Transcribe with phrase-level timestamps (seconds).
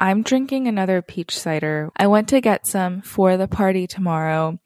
[0.00, 1.90] I'm drinking another peach cider.
[1.96, 4.58] I went to get some for the party tomorrow,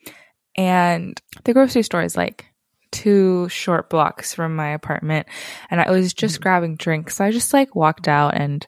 [0.57, 2.47] and the grocery store is like
[2.91, 5.27] two short blocks from my apartment,
[5.71, 6.43] and I was just mm-hmm.
[6.43, 7.17] grabbing drinks.
[7.17, 8.67] So I just like walked out and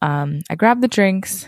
[0.00, 1.46] um, I grabbed the drinks,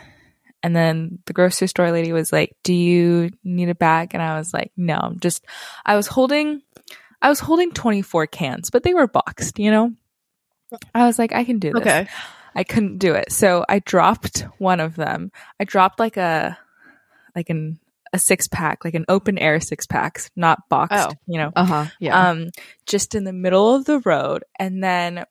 [0.63, 4.39] and then the grocery store lady was like, "Do you need a bag?" And I
[4.39, 5.45] was like, "No, I'm just."
[5.87, 6.61] I was holding,
[7.23, 9.93] I was holding 24 cans, but they were boxed, you know.
[10.95, 11.81] I was like, I can do this.
[11.81, 12.09] Okay.
[12.55, 13.33] I couldn't do it.
[13.33, 15.31] So I dropped one of them.
[15.59, 16.59] I dropped like a
[17.35, 17.79] like an
[18.13, 21.15] a six pack, like an open air six packs, not boxed, oh.
[21.27, 21.53] you know.
[21.55, 21.87] Uh-huh.
[22.01, 22.31] Yeah.
[22.31, 22.51] Um
[22.87, 25.25] just in the middle of the road and then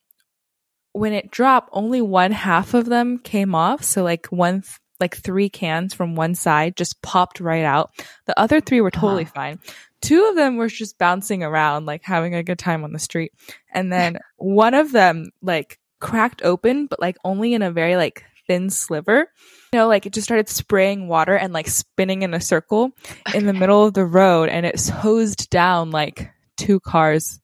[0.94, 5.16] when it dropped only one half of them came off, so like one th- like
[5.16, 7.92] three cans from one side just popped right out.
[8.26, 9.32] The other three were totally uh-huh.
[9.34, 9.60] fine.
[10.02, 13.34] Two of them were just bouncing around, like having a good time on the street.
[13.74, 18.24] And then one of them, like, cracked open, but like only in a very like
[18.48, 19.32] thin sliver.
[19.72, 22.92] You know, like it just started spraying water and like spinning in a circle
[23.28, 23.38] okay.
[23.38, 27.40] in the middle of the road and it hosed down like two cars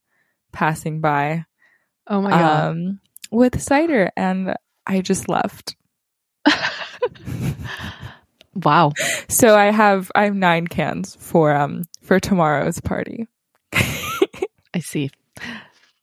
[0.52, 1.46] passing by.
[2.08, 2.70] Oh my god.
[2.70, 3.00] Um,
[3.32, 4.56] with cider and
[4.88, 5.76] I just left.
[8.56, 8.92] wow.
[9.30, 13.28] So I have I have 9 cans for um for tomorrow's party.
[13.74, 15.12] I see.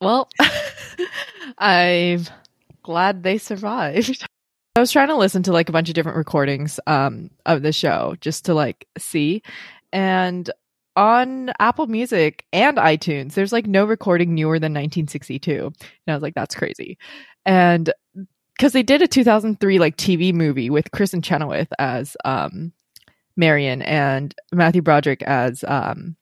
[0.03, 0.29] Well,
[1.59, 2.25] I'm
[2.83, 4.27] glad they survived.
[4.75, 7.73] I was trying to listen to like a bunch of different recordings um, of the
[7.73, 9.43] show just to like see.
[9.93, 10.51] And
[10.97, 15.67] on Apple Music and iTunes, there's like no recording newer than 1962.
[15.67, 15.75] And
[16.09, 16.99] I was like, that's crazy.
[17.47, 17.93] And
[18.57, 22.73] because they did a 2003 like TV movie with Kristin Chenoweth as um,
[23.37, 26.17] Marion and Matthew Broderick as um,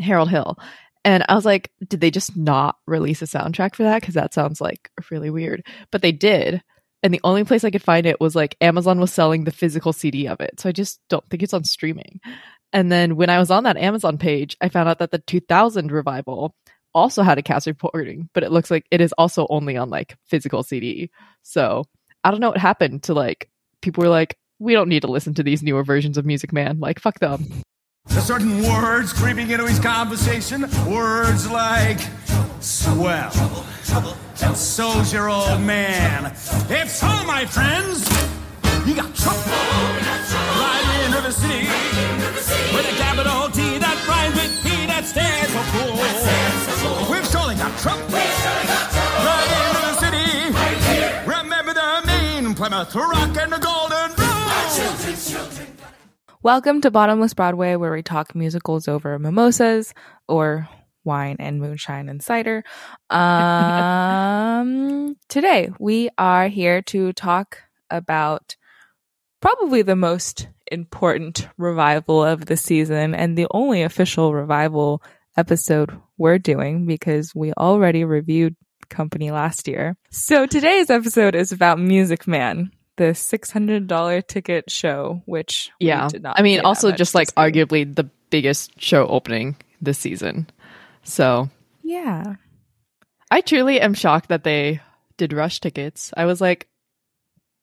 [0.00, 0.58] Harold Hill.
[1.06, 4.00] And I was like, did they just not release a soundtrack for that?
[4.00, 5.64] Because that sounds like really weird.
[5.92, 6.64] But they did.
[7.00, 9.92] And the only place I could find it was like Amazon was selling the physical
[9.92, 10.58] CD of it.
[10.58, 12.20] So I just don't think it's on streaming.
[12.72, 15.92] And then when I was on that Amazon page, I found out that the 2000
[15.92, 16.56] revival
[16.92, 20.16] also had a cast recording, but it looks like it is also only on like
[20.24, 21.12] physical CD.
[21.42, 21.84] So
[22.24, 23.48] I don't know what happened to like
[23.80, 26.80] people were like, we don't need to listen to these newer versions of Music Man.
[26.80, 27.62] Like, fuck them.
[28.08, 30.62] Certain words creeping into his conversation.
[30.88, 32.00] Words like
[32.60, 33.32] swell
[34.42, 36.26] and so's your old man.
[36.68, 38.08] If so, my friends,
[38.86, 39.40] you got trouble.
[40.60, 41.68] Right in River City
[42.74, 45.94] with a capital T that rhymes with P that stands for fool.
[47.10, 48.06] We've surely got trouble.
[49.28, 50.50] Right in River City.
[51.26, 55.75] Remember the Maine Plymouth Rock and the Golden Rule.
[56.42, 59.94] Welcome to Bottomless Broadway, where we talk musicals over mimosas
[60.28, 60.68] or
[61.02, 62.62] wine and moonshine and cider.
[63.08, 68.56] Um, today, we are here to talk about
[69.40, 75.02] probably the most important revival of the season and the only official revival
[75.38, 78.56] episode we're doing because we already reviewed
[78.88, 79.96] Company last year.
[80.10, 86.08] So today's episode is about Music Man the six hundred dollar ticket show, which yeah,
[86.24, 90.48] I mean, also just like arguably the biggest show opening this season.
[91.02, 91.48] So
[91.82, 92.36] yeah,
[93.30, 94.80] I truly am shocked that they
[95.16, 96.12] did rush tickets.
[96.16, 96.68] I was like,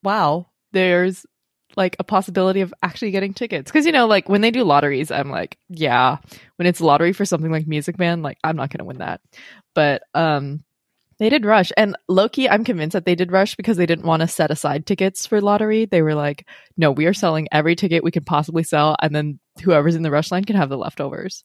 [0.02, 1.26] wow, there's
[1.76, 3.70] like a possibility of actually getting tickets.
[3.70, 6.18] Because you know like when they do lotteries i'm like yeah.
[6.56, 9.20] When it's lottery for something like music man like i'm not gonna win that.
[9.74, 10.64] But um
[11.18, 11.72] they did rush.
[11.76, 14.86] And lowkey, I'm convinced that they did rush because they didn't want to set aside
[14.86, 15.84] tickets for lottery.
[15.84, 18.96] They were like, no, we are selling every ticket we can possibly sell.
[19.00, 21.44] And then whoever's in the rush line can have the leftovers.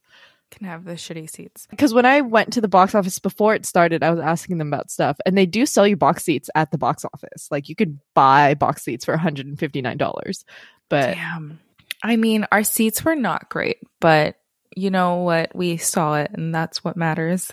[0.52, 1.68] Can have the shitty seats.
[1.70, 4.70] Because when I went to the box office before it started, I was asking them
[4.70, 5.18] about stuff.
[5.26, 7.48] And they do sell you box seats at the box office.
[7.52, 10.44] Like you could buy box seats for $159.
[10.90, 11.14] But.
[11.14, 11.60] Damn.
[12.02, 14.38] I mean, our seats were not great, but
[14.76, 15.56] you know what?
[15.56, 17.52] We saw it, and that's what matters.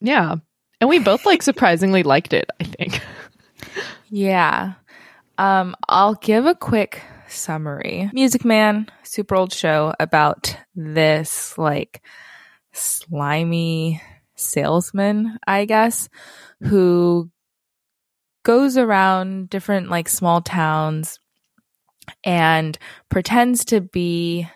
[0.00, 0.36] Yeah.
[0.80, 3.02] And we both like surprisingly liked it, I think.
[4.10, 4.74] yeah.
[5.36, 8.10] Um, I'll give a quick summary.
[8.12, 12.02] Music Man, super old show about this like
[12.72, 14.00] slimy
[14.36, 16.08] salesman, I guess,
[16.62, 17.30] who
[18.44, 21.18] goes around different like small towns
[22.24, 22.78] and
[23.08, 24.48] pretends to be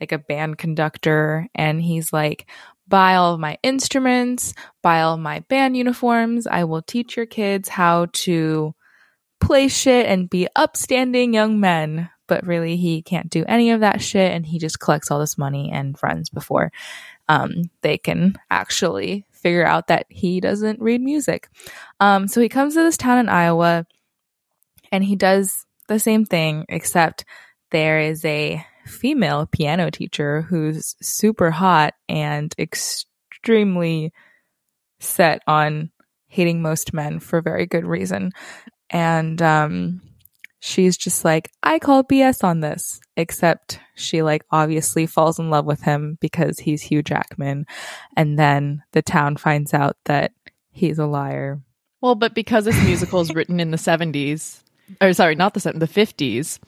[0.00, 2.48] like a band conductor and he's like
[2.88, 6.46] buy all of my instruments, buy all my band uniforms.
[6.46, 8.74] I will teach your kids how to
[9.40, 12.10] play shit and be upstanding young men.
[12.28, 15.38] But really, he can't do any of that shit and he just collects all this
[15.38, 16.72] money and friends before
[17.28, 21.48] um, they can actually figure out that he doesn't read music.
[22.00, 23.86] Um, so he comes to this town in Iowa
[24.92, 27.24] and he does the same thing, except
[27.70, 34.12] there is a female piano teacher who's super hot and extremely
[35.00, 35.90] set on
[36.28, 38.32] hating most men for very good reason.
[38.90, 40.02] And um,
[40.60, 45.64] she's just like, I call BS on this, except she like obviously falls in love
[45.64, 47.66] with him because he's Hugh Jackman.
[48.16, 50.32] And then the town finds out that
[50.70, 51.60] he's a liar.
[52.00, 54.62] Well, but because this musical is written in the 70s,
[55.00, 56.58] or sorry, not the 70s, the 50s,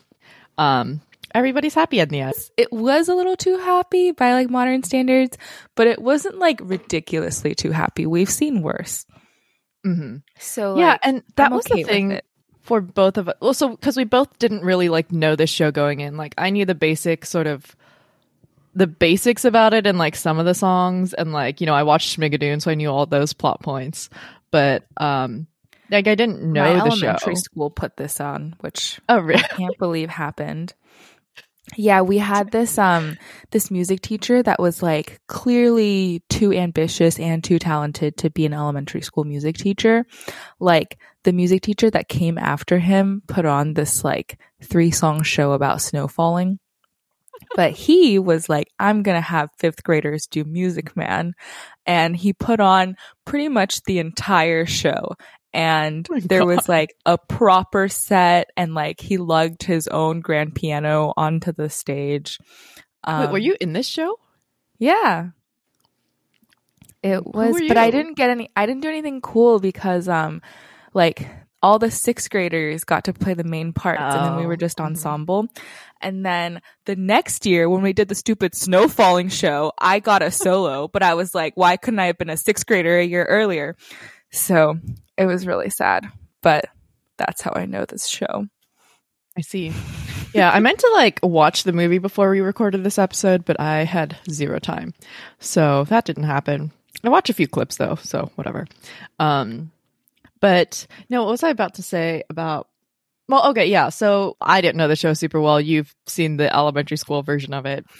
[0.56, 1.00] um,
[1.34, 2.34] everybody's happy in the end.
[2.56, 5.36] It was a little too happy by like modern standards,
[5.74, 8.06] but it wasn't like ridiculously too happy.
[8.06, 9.06] We've seen worse.
[9.86, 10.16] Mm-hmm.
[10.38, 12.20] So yeah, like, and that I'm was okay the thing
[12.62, 13.36] for both of us.
[13.40, 16.16] Also, because we both didn't really like know this show going in.
[16.16, 17.74] Like, I knew the basic sort of
[18.74, 21.82] the basics about it and like some of the songs, and like you know, I
[21.82, 24.10] watched Schmigadoon, so I knew all those plot points.
[24.50, 25.46] But um,
[25.90, 27.06] like I didn't know My the show.
[27.06, 29.42] elementary school put this on, which Oh, really?
[29.42, 30.74] I can't believe happened.
[31.76, 33.16] Yeah, we had this um
[33.50, 38.54] this music teacher that was like clearly too ambitious and too talented to be an
[38.54, 40.06] elementary school music teacher.
[40.60, 45.52] Like the music teacher that came after him put on this like three song show
[45.52, 46.58] about snow falling.
[47.54, 51.34] But he was like, I'm gonna have fifth graders do Music Man.
[51.86, 55.14] And he put on pretty much the entire show.
[55.52, 60.54] And Oh there was like a proper set and like he lugged his own grand
[60.54, 62.38] piano onto the stage.
[63.04, 64.18] Um, Wait, were you in this show?
[64.78, 65.28] Yeah.
[67.02, 70.42] It was, but I didn't get any, I didn't do anything cool because, um,
[70.94, 71.28] like
[71.62, 74.56] all the sixth graders got to play the main parts and then we Oh, were
[74.56, 74.86] just mhm.
[74.86, 75.46] ensemble.
[76.00, 80.22] And then the next year when we did the stupid snow falling show, I got
[80.22, 83.04] a solo, but I was like, why couldn't I have been a sixth grader a
[83.04, 83.76] year earlier?
[84.30, 84.78] So
[85.16, 86.10] it was really sad,
[86.42, 86.66] but
[87.16, 88.46] that's how I know this show.
[89.36, 89.72] I see.
[90.34, 93.84] Yeah, I meant to like watch the movie before we recorded this episode, but I
[93.84, 94.94] had zero time.
[95.38, 96.72] So that didn't happen.
[97.04, 98.66] I watched a few clips though, so whatever.
[99.18, 99.70] Um
[100.40, 102.68] but no, what was I about to say about
[103.28, 103.90] well, okay, yeah.
[103.90, 105.60] So I didn't know the show super well.
[105.60, 107.84] You've seen the elementary school version of it.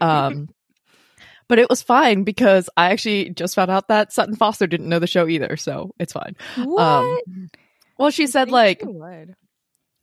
[0.00, 0.48] Um
[1.48, 4.98] but it was fine because I actually just found out that Sutton Foster didn't know
[4.98, 6.36] the show either, so it's fine.
[6.56, 7.24] Um, what?
[7.98, 9.36] Well, she said like would.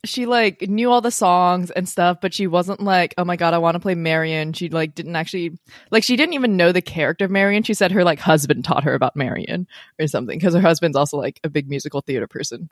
[0.04, 3.54] she like knew all the songs and stuff, but she wasn't like, oh my god,
[3.54, 4.52] I want to play Marion.
[4.52, 5.58] She like didn't actually
[5.90, 7.62] like she didn't even know the character of Marion.
[7.62, 9.66] She said her like husband taught her about Marion
[9.98, 12.70] or something because her husband's also like a big musical theater person.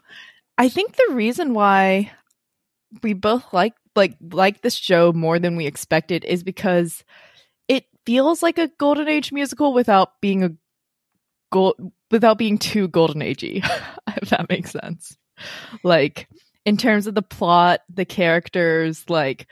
[0.56, 2.12] I think the reason why
[3.02, 7.05] we both like like like this show more than we expected is because
[8.11, 10.51] feels like a golden age musical without being a
[11.53, 11.77] gold
[12.11, 13.65] without being too golden agey
[14.21, 15.17] if that makes sense
[15.85, 16.29] like
[16.65, 19.47] in terms of the plot the characters like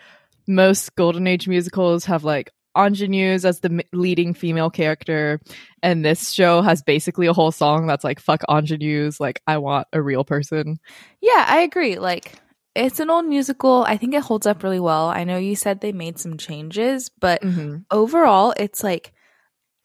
[0.49, 5.41] most golden age musicals have like ingenues as the leading female character
[5.81, 9.87] and this show has basically a whole song that's like fuck ingenues like i want
[9.93, 10.79] a real person
[11.21, 11.99] Yeah, I agree.
[11.99, 12.35] Like,
[12.79, 13.85] it's an old musical.
[13.87, 15.09] I think it holds up really well.
[15.09, 17.79] I know you said they made some changes, but mm-hmm.
[17.91, 19.13] overall, it's like,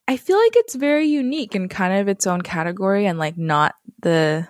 [0.07, 3.75] I feel like it's very unique and kind of its own category and like not
[4.01, 4.47] the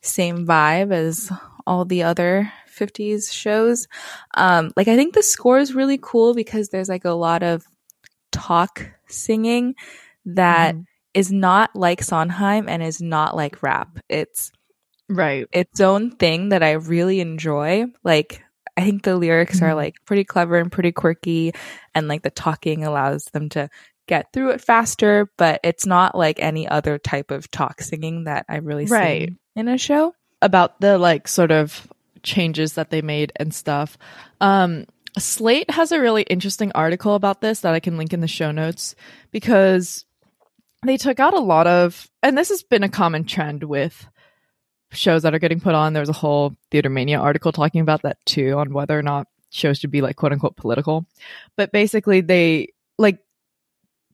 [0.00, 1.30] same vibe as
[1.66, 3.88] all the other 50s shows.
[4.34, 7.64] Um, like, I think the score is really cool because there's like a lot of
[8.32, 9.74] talk singing
[10.24, 10.84] that Mhm.
[11.14, 13.98] is not like Sondheim and is not like rap.
[14.08, 14.52] It's
[15.08, 17.86] right its own thing that I really enjoy.
[18.02, 18.42] Like
[18.76, 19.76] I think the lyrics are Mhm.
[19.76, 21.52] like pretty clever and pretty quirky
[21.94, 23.70] and like the talking allows them to
[24.08, 28.44] get through it faster, but it's not like any other type of talk singing that
[28.48, 29.30] I really Right.
[29.30, 30.14] see in a show.
[30.42, 31.88] about the like sort of
[32.22, 33.96] changes that they made and stuff.
[34.40, 34.84] Um,
[35.18, 38.50] Slate has a really interesting article about this that I can link in the show
[38.52, 38.94] notes
[39.30, 40.04] because
[40.84, 44.06] they took out a lot of, and this has been a common trend with
[44.96, 45.92] shows that are getting put on.
[45.92, 49.78] There's a whole Theater Mania article talking about that too, on whether or not shows
[49.78, 51.06] should be like quote unquote political.
[51.56, 53.18] But basically, they like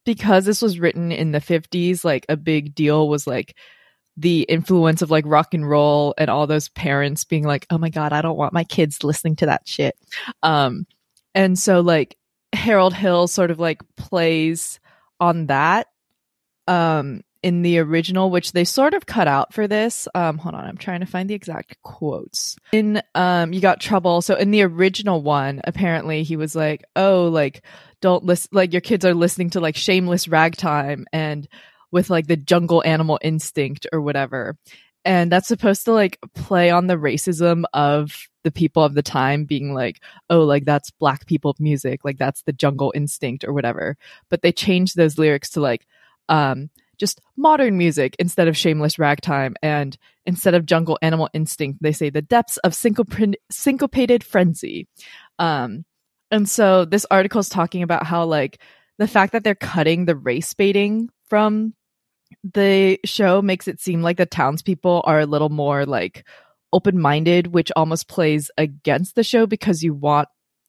[0.04, 3.56] because this was written in the 50s, like a big deal was like
[4.16, 7.88] the influence of like rock and roll and all those parents being like, "Oh my
[7.88, 9.96] god, I don't want my kids listening to that shit."
[10.42, 10.86] Um
[11.34, 12.16] and so like
[12.52, 14.80] Harold Hill sort of like plays
[15.18, 15.86] on that
[16.68, 20.08] um in the original which they sort of cut out for this.
[20.14, 22.56] Um hold on, I'm trying to find the exact quotes.
[22.72, 24.22] In um you got trouble.
[24.22, 27.64] So in the original one, apparently he was like, "Oh, like
[28.00, 31.48] don't listen like your kids are listening to like shameless ragtime and
[31.90, 34.56] with like the jungle animal instinct or whatever.
[35.04, 39.44] and that's supposed to like play on the racism of the people of the time
[39.44, 43.96] being like oh like that's black people music like that's the jungle instinct or whatever
[44.28, 45.86] but they changed those lyrics to like
[46.28, 49.96] um just modern music instead of shameless ragtime and
[50.26, 54.88] instead of jungle animal instinct they say the depths of syncop- syncopated frenzy.
[55.38, 55.84] Um
[56.30, 58.60] and so this article is talking about how like
[58.98, 61.74] the fact that they're cutting the race baiting from
[62.54, 66.26] the show makes it seem like the townspeople are a little more like
[66.72, 70.28] open minded, which almost plays against the show because you want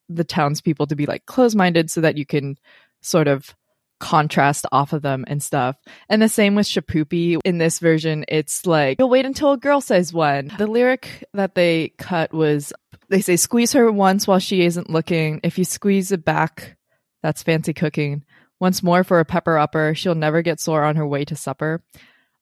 [0.09, 2.57] the townspeople to be like close minded so that you can
[3.01, 3.55] sort of
[4.03, 5.77] contrast off of them and stuff.
[6.09, 7.39] And the same with Shipoopi.
[7.45, 10.51] In this version, it's like, you'll wait until a girl says one.
[10.57, 12.73] The lyric that they cut was
[13.07, 15.39] they say, squeeze her once while she isn't looking.
[15.43, 16.75] If you squeeze it back,
[17.21, 18.25] that's fancy cooking.
[18.59, 21.81] Once more for a pepper upper, she'll never get sore on her way to supper.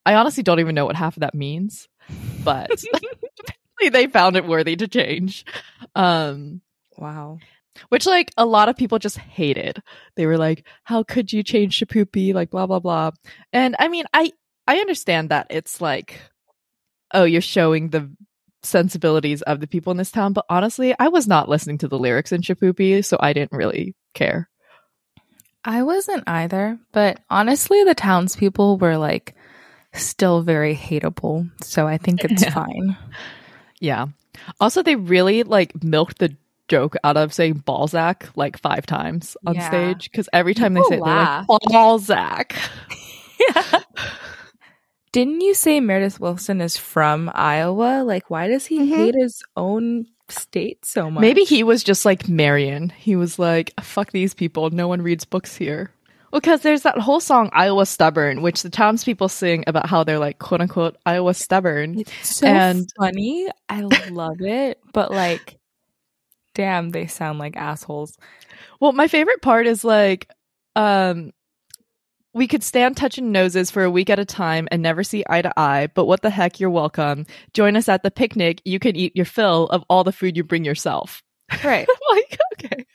[0.03, 1.87] I honestly don't even know what half of that means,
[2.43, 2.71] but
[3.91, 5.45] they found it worthy to change.
[5.95, 6.61] Um,
[6.97, 7.37] wow.
[7.89, 9.81] Which like a lot of people just hated.
[10.15, 13.11] They were like, "How could you change Shipoopi?" Like blah blah blah.
[13.53, 14.31] And I mean, I
[14.67, 16.19] I understand that it's like,
[17.13, 18.11] oh, you're showing the
[18.63, 21.97] sensibilities of the people in this town, but honestly, I was not listening to the
[21.97, 24.49] lyrics in Shipoopi, so I didn't really care.
[25.65, 29.35] I wasn't either, but honestly, the townspeople were like
[29.93, 32.49] still very hateable, so I think it's Yeah.
[32.53, 32.97] fine.
[33.79, 34.05] Yeah.
[34.59, 36.35] Also, they really like milked the
[36.71, 39.67] joke out of saying Balzac like five times on Yeah.
[39.67, 42.55] stage because every time they People say it, they're like Balzac.
[43.55, 43.79] yeah.
[45.11, 48.03] Didn't you say Meredith Willson is from Iowa?
[48.05, 48.87] Like, why does he Mhm.
[48.95, 51.19] hate his own state so much?
[51.21, 52.89] Maybe he was just like Marion.
[52.97, 54.69] He was like, "Fuck these people.
[54.69, 55.91] No one reads books here."
[56.31, 60.17] Well, because there's that whole song "Iowa Stubborn," which the townspeople sing about how they're
[60.17, 61.99] like "quote unquote" Iowa stubborn.
[61.99, 63.49] It's so And- funny.
[63.67, 65.57] I love it, but like,
[66.61, 68.15] damn, they sound like assholes.
[68.79, 70.29] Well, my favorite part is like,
[70.75, 71.31] um,
[72.35, 75.41] we could stand touching noses for a week at a time and never see eye
[75.41, 77.25] to eye, but what the heck, you're welcome.
[77.55, 78.61] Join us at the picnic.
[78.63, 81.23] You can eat your fill of all the food you bring yourself.
[81.63, 81.87] Right.
[82.11, 82.85] like, okay,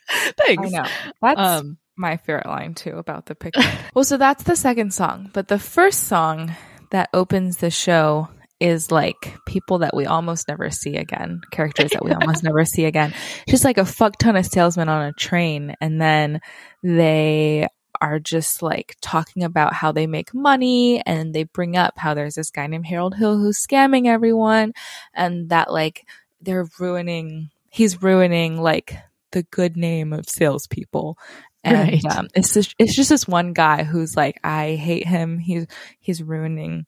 [0.47, 0.69] thanks.
[0.69, 0.89] I know.
[1.21, 3.67] That's Um, my favorite line too about the picnic.
[3.95, 6.55] well, so that's the second song, but the first song
[6.93, 8.29] that opens the show
[8.61, 12.85] is like people that we almost never see again, characters that we almost never see
[12.85, 13.13] again.
[13.49, 16.41] Just like a fuck ton of salesmen on a train, and then
[16.83, 17.69] they
[18.01, 22.35] are just like talking about how they make money and they bring up how there's
[22.35, 24.75] this guy named Harold Hill who's scamming everyone
[25.15, 26.07] and that like
[26.43, 28.95] they're ruining he's ruining like
[29.33, 31.17] the good name of salespeople
[31.65, 32.05] and Right.
[32.15, 35.67] um, it's just, it's just this one guy who's like I hate him he's
[35.99, 36.85] he's ruining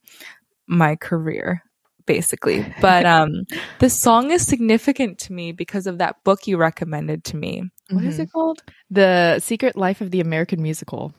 [0.68, 1.62] my career
[2.06, 3.44] basically but um
[3.80, 8.04] the song is significant to me because of that book you recommended to me What
[8.04, 8.22] is Mhm.
[8.24, 11.12] it called The Secret Life of the American Musical.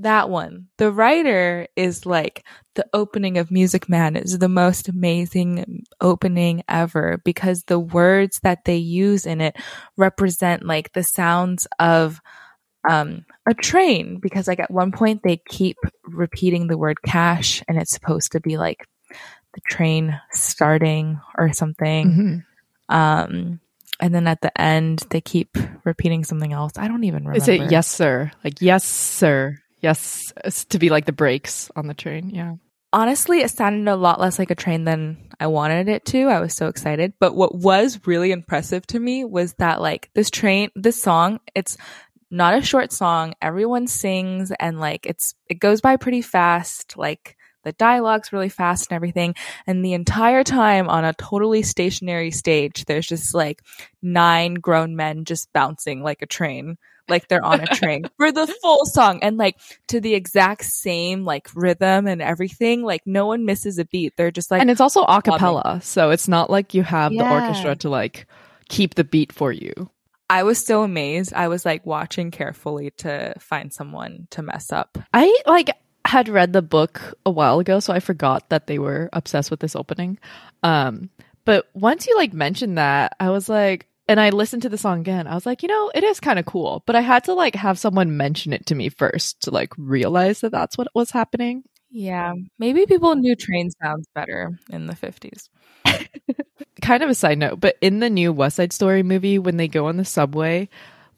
[0.00, 0.68] that one.
[0.78, 2.44] The writer is like
[2.76, 8.64] the opening of Music Man is the most amazing opening ever because the words that
[8.64, 9.56] they use in it
[9.96, 12.20] represent like the sounds of
[12.88, 17.78] um a train because like at one point they keep repeating the word cash and
[17.78, 18.86] it's supposed to be like
[19.54, 22.44] the train starting or something
[22.88, 22.94] Mhm.
[22.94, 23.60] um
[24.00, 27.48] and then at the end they keep repeating something else i don't even remember Is
[27.48, 28.30] it yes, sir?
[28.44, 29.58] Like yes, sir.
[29.80, 32.30] Yes, it's to be like the brakes on the train.
[32.30, 32.54] Yeah.
[32.92, 36.24] honestly, it sounded a lot less like a train than I wanted it to.
[36.26, 37.12] I was so excited.
[37.20, 41.76] But what was really impressive to me was that like this train, this song, it's
[42.30, 43.34] not a short song.
[43.40, 46.96] Everyone sings and like it's, it goes by pretty fast.
[46.96, 49.34] Like the dialogue's really fast and everything.
[49.66, 53.62] And the entire time on a totally stationary stage, there's just like
[54.02, 56.76] nine grown men just bouncing like a train.
[57.08, 59.56] Like they're on a train for the full song and like
[59.88, 62.82] to the exact same like rhythm and everything.
[62.82, 64.14] Like no one misses a beat.
[64.16, 67.28] They're just like, and it's also a cappella, so it's not like you have the
[67.28, 68.26] orchestra to like
[68.68, 69.90] keep the beat for you.
[70.30, 71.32] I was so amazed.
[71.32, 74.98] I was like watching carefully to find someone to mess up.
[75.12, 75.70] I like
[76.04, 79.60] had read the book a while ago, so I forgot that they were obsessed with
[79.60, 80.18] this opening.
[80.62, 81.10] Um,
[81.44, 85.00] but once you like mentioned that, I was like, and I listened to the song
[85.00, 85.26] again.
[85.26, 87.54] I was like, you know, it is kind of cool, but I had to like
[87.54, 91.62] have someone mention it to me first to like realize that that's what was happening.
[91.90, 92.34] Yeah.
[92.58, 95.48] Maybe people knew train sounds better in the 50s.
[96.82, 99.68] kind of a side note, but in the new West Side Story movie, when they
[99.68, 100.68] go on the subway,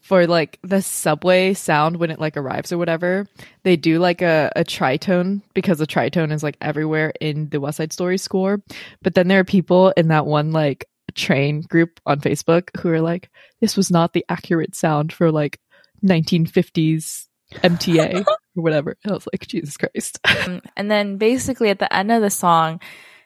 [0.01, 3.27] for like the subway sound when it like arrives or whatever,
[3.63, 7.77] they do like a, a tritone because the tritone is like everywhere in the West
[7.77, 8.61] Side Story score.
[9.03, 13.01] But then there are people in that one like train group on Facebook who are
[13.01, 15.59] like, this was not the accurate sound for like
[16.03, 18.25] 1950s MTA
[18.55, 18.97] or whatever.
[19.03, 20.19] And I was like, Jesus Christ.
[20.25, 22.79] Um, and then basically at the end of the song,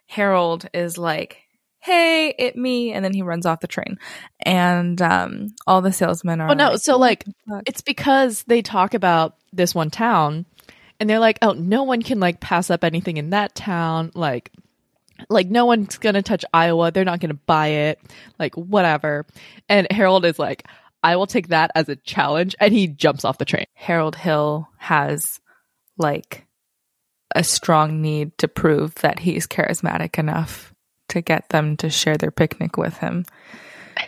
[0.08, 1.45] Harold is like,
[1.86, 2.94] Hey, it me.
[2.94, 4.00] And then he runs off the train.
[4.39, 6.50] And um, all the salesmen are.
[6.50, 7.25] Oh no, like, so like
[7.68, 10.48] it's because they talk about this one town
[11.00, 14.12] and they're like, oh, no one can like pass up anything in that town.
[14.15, 14.51] Like,
[15.30, 16.89] like no one's gonna touch Iowa.
[16.89, 18.00] They're not gonna buy it.
[18.39, 19.27] Like whatever.
[19.70, 20.65] And Harold is like,
[21.04, 23.68] I will take that as a challenge, and he jumps off the train.
[23.75, 25.39] Harold Hill has
[26.00, 26.48] like
[27.36, 30.74] a strong need to prove that he's charismatic enough
[31.09, 33.25] to get them to share their picnic with him.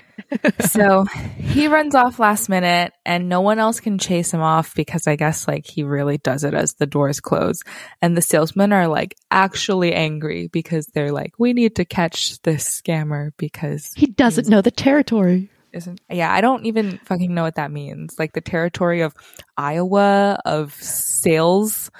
[0.59, 1.05] so
[1.37, 5.15] he runs off last minute and no one else can chase him off because I
[5.15, 7.61] guess like he really does it as the doors close.
[8.01, 12.81] And the salesmen are like actually angry because they're like, we need to catch this
[12.81, 15.49] scammer because He doesn't know the territory.
[15.73, 19.13] isn't yeah i don't even fucking know what that means like the territory of
[19.57, 21.91] iowa of sales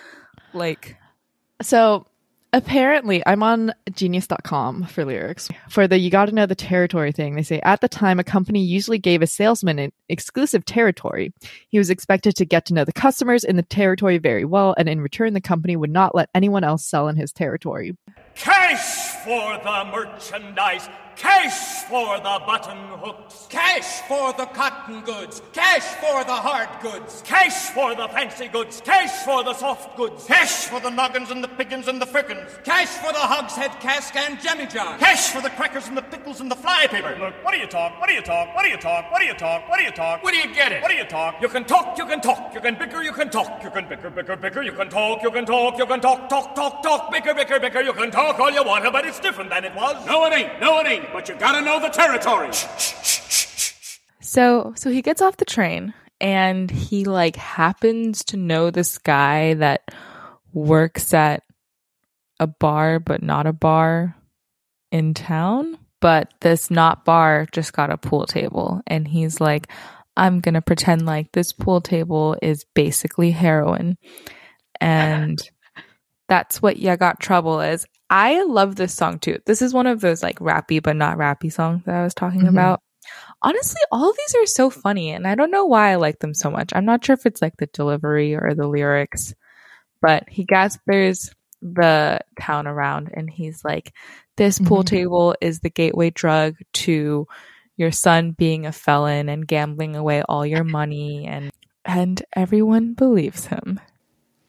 [0.53, 0.97] like
[1.61, 2.07] So
[2.57, 5.49] apparently, I'm on genius.com for lyrics.
[5.69, 8.61] For the you gotta know the territory thing, they say at the time, a company
[8.63, 11.33] usually gave a salesman an exclusive territory.
[11.69, 14.89] He was expected to get to know the customers in the territory very well, and
[14.89, 17.95] in return, the company would not let anyone else sell in his territory.
[18.37, 20.87] Cash for the merchandise.
[21.15, 23.47] Cash for the button hooks.
[23.49, 25.41] Cash for the cotton goods.
[25.51, 27.23] Cash for the hard goods.
[27.25, 28.81] Cash for the fancy goods.
[28.85, 30.25] Cash for the soft goods.
[30.25, 32.59] Cash for the noggins and the piggins and the firkins.
[32.63, 34.95] Cash for the hogshead cask and jemmy jar.
[34.99, 37.17] Cash for the crackers and the pickles and the fly paper.
[37.19, 37.99] Look, what do you talk?
[37.99, 38.53] What do you talk?
[38.53, 39.11] What do you talk?
[39.11, 39.67] What do you talk?
[39.67, 40.23] What do you talk?
[40.23, 40.83] Where do you get it?
[40.83, 41.41] What do you talk?
[41.41, 44.11] You can talk, you can talk, you can bicker, you can talk, you can bicker,
[44.11, 47.33] bicker, bicker, you can talk, you can talk, you can talk, talk, talk, talk, bicker,
[47.33, 50.05] bicker, bicker, you can talk all you want, but it's different than it was.
[50.05, 50.59] No, it ain't.
[50.61, 51.11] No, it ain't.
[51.13, 52.51] But you gotta know the territory.
[54.21, 59.53] so so he gets off the train and he like happens to know this guy
[59.55, 59.89] that
[60.53, 61.43] works at
[62.39, 64.15] a bar but not a bar
[64.91, 69.67] in town but this not bar just got a pool table and he's like
[70.15, 73.97] i'm gonna pretend like this pool table is basically heroin
[74.79, 75.37] and
[76.27, 80.01] that's what ya got trouble is i love this song too this is one of
[80.01, 82.49] those like rappy but not rappy songs that i was talking Mhm.
[82.49, 82.81] about
[83.41, 86.33] honestly all of these are so funny and i don't know why i like them
[86.33, 89.33] so much i'm not sure if it's like the delivery or the lyrics
[90.01, 93.93] but he gathers the town around and he's like
[94.35, 94.87] this pool Mhm.
[94.87, 97.27] table is the gateway drug to
[97.77, 101.49] your son being a felon and gambling away all your money and
[101.85, 103.79] and everyone believes him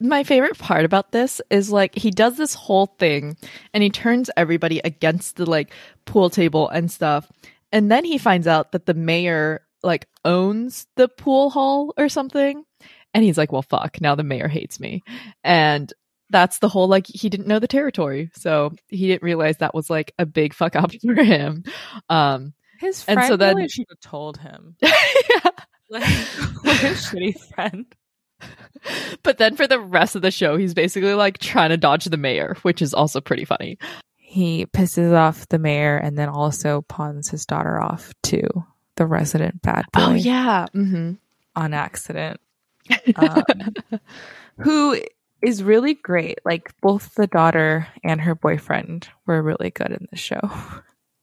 [0.00, 3.36] my favorite part about this is like he does this whole thing
[3.74, 5.72] and he turns everybody against the like
[6.04, 7.30] pool table and stuff.
[7.72, 12.64] And then he finds out that the mayor like owns the pool hall or something.
[13.14, 15.02] And he's like well fuck now the mayor hates me.
[15.42, 15.92] And
[16.30, 18.30] that's the whole like he didn't know the territory.
[18.34, 21.64] So he didn't realize that was like a big fuck up for him.
[22.08, 24.76] Um his And friend so then- really should have told him.
[25.90, 26.02] Like
[26.62, 27.86] what a shitty friend
[29.22, 32.16] but then for the rest of the show he's basically like trying to dodge the
[32.16, 33.78] mayor which is also pretty funny.
[34.16, 38.42] He pisses off the mayor and then also pawns his daughter off to
[38.96, 40.66] the resident bad boy oh yeah.
[40.74, 41.12] Mm-hmm.
[41.56, 42.40] on accident.
[43.16, 43.74] Um,
[44.58, 44.98] who
[45.42, 46.38] is really great.
[46.44, 50.40] Like both the daughter and her boyfriend were really good in the show.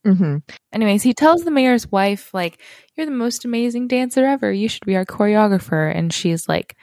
[0.05, 0.37] Mm-hmm.
[0.71, 2.61] anyways he tells the mayor's wife like
[2.93, 4.51] you're the most amazing dancer ever.
[4.51, 5.91] You should be our choreographer.
[5.95, 6.75] And she's like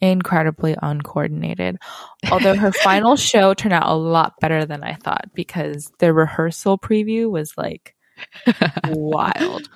[0.00, 1.76] incredibly uncoordinated
[2.30, 6.78] although her final show turned out a lot better than i thought because the rehearsal
[6.78, 7.94] preview was like
[8.88, 9.68] wild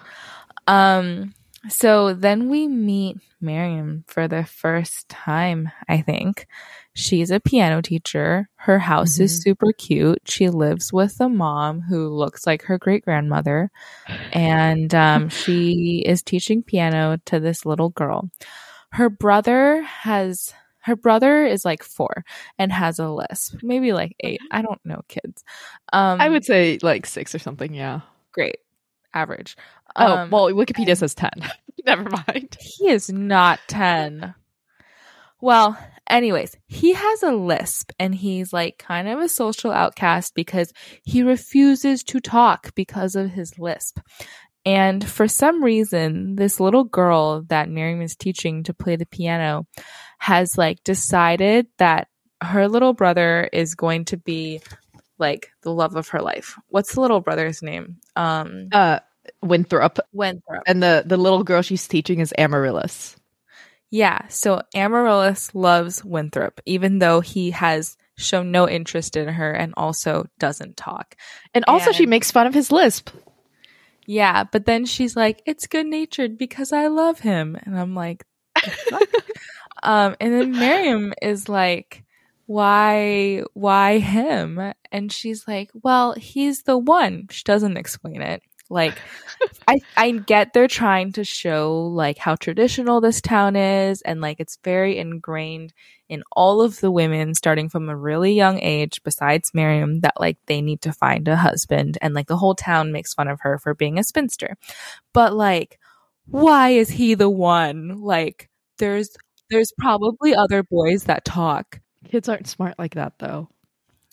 [0.67, 1.33] um
[1.69, 6.47] so then we meet Miriam for the first time, I think.
[6.95, 8.49] She's a piano teacher.
[8.57, 10.21] Her house is super cute.
[10.27, 13.71] She lives with a mom who looks like her great grandmother.
[14.33, 18.31] And um, she is teaching piano to this little girl.
[18.93, 20.55] Her brother has.
[20.83, 22.25] Her brother is like four
[22.59, 24.41] and has a lisp, maybe like eight.
[24.51, 25.45] I don't know kids.
[25.93, 27.75] Um, I would say like six or something.
[27.75, 28.01] Yeah.
[28.33, 28.57] great,
[29.13, 29.59] average.
[29.95, 31.33] Oh Um, well, Wikipedia says ten.
[31.87, 32.57] Never mind.
[32.61, 34.35] He is not 10.
[35.41, 40.73] Well, anyways, he has a lisp and he's like kind of a social outcast because
[41.03, 43.99] he refuses to talk because of his lisp.
[44.67, 49.67] And for some reason, this little girl that Miriam is teaching to play the piano
[50.19, 52.09] has like decided that
[52.43, 54.61] her little brother is going to be
[55.19, 56.59] like the love of her life.
[56.69, 57.97] What's the little brother's name?
[58.17, 59.01] Um Uh,
[59.43, 60.63] Winthrop Winthrop.
[60.67, 63.17] and the the little girl she's teaching is Amaryllis.
[63.91, 69.75] Yeah, so Amaryllis loves Winthrop even though he has shown no interest in her and
[69.77, 71.17] also doesn't talk.
[71.55, 73.11] And also, she makes fun of his lisp.
[74.11, 78.25] Yeah, but then she's like, "It's good natured because I love him," and I'm like,
[78.57, 79.07] "The
[79.85, 82.03] um, and then Miriam is like,
[82.47, 88.43] "Why, why him?" And she's like, "Well, he's the one." She doesn't explain it.
[88.69, 88.99] Like,
[89.69, 94.41] I I get they're trying to show like how traditional this town is, and like
[94.41, 95.73] it's very ingrained
[96.11, 100.37] in all of the women starting from a really young age besides Miriam that like
[100.47, 103.59] they need to find a husband and like the whole town makes fun of her
[103.59, 104.57] for being a spinster.
[105.15, 105.79] But like
[106.27, 108.03] why is he the one?
[108.03, 109.17] Like there's
[109.51, 111.81] there's probably other boys that talk.
[112.09, 113.49] Kids aren't smart like that, though.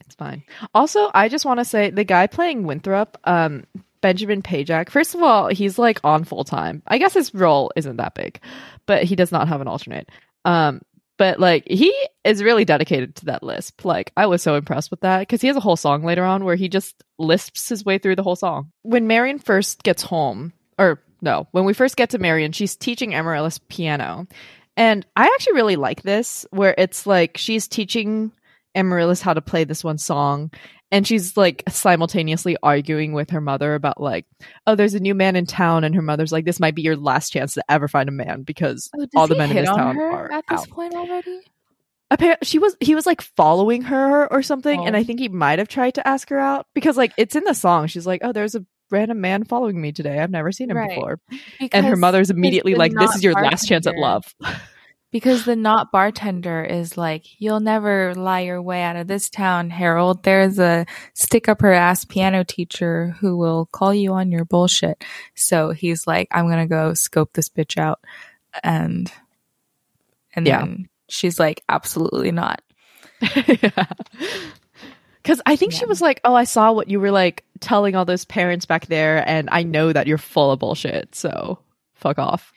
[0.06, 0.44] It's fine.
[0.74, 3.66] Also, I just want to say the guy playing Winthrop, um,
[4.02, 4.90] Benjamin Pajak.
[4.90, 6.82] First of all, he's like on full time.
[6.88, 8.40] I guess his role isn't that big,
[8.86, 10.10] but he does not have an alternate.
[10.46, 10.82] Um,
[11.18, 13.84] but like he is really dedicated to that lisp.
[13.84, 16.44] Like I was so impressed with that because he has a whole song later on
[16.44, 18.72] where he just lisps his way through the whole song.
[18.84, 23.14] When Marion first gets home, or no, when we first get to Marion, she's teaching
[23.16, 24.28] Amaryllis piano.
[24.76, 28.32] And I actually really like this where it's like she's teaching
[28.76, 30.52] Amaryllis how to play this one song
[30.92, 34.26] and she's like simultaneously arguing with her mother about like
[34.66, 36.96] oh there's a new man in town and her mother's like this might be your
[36.96, 39.98] last chance to ever find a man because Oh, all the men in this town
[40.00, 40.70] are at this out.
[40.70, 41.42] point already?
[42.10, 45.00] Apparently, she was he was like following her or something, and Oh.
[45.00, 47.54] I think he might have tried to ask her out because like it's in the
[47.54, 47.88] song.
[47.88, 50.18] She's like, "Oh, there's a random man following me today.
[50.20, 50.90] I've never seen him Right.
[50.92, 54.24] before," and her Because- mother's immediately like, "This is your last chance at love."
[55.12, 59.70] Because the not bartender is like, you'll never lie your way out of this town,
[59.70, 60.24] Harold.
[60.24, 65.04] There's a stick up her ass piano teacher who will call you on your bullshit.
[65.34, 68.00] So he's like, I'm gonna go scope this bitch out.
[68.64, 69.12] And,
[70.36, 70.60] and Yeah.
[70.60, 72.62] then she's like, absolutely not.
[75.24, 78.06] Because I think she was like, "Oh, I saw what you were like telling all
[78.06, 81.16] those parents back there, and I know that you're full of bullshit.
[81.16, 81.60] So
[81.96, 82.54] fuck off."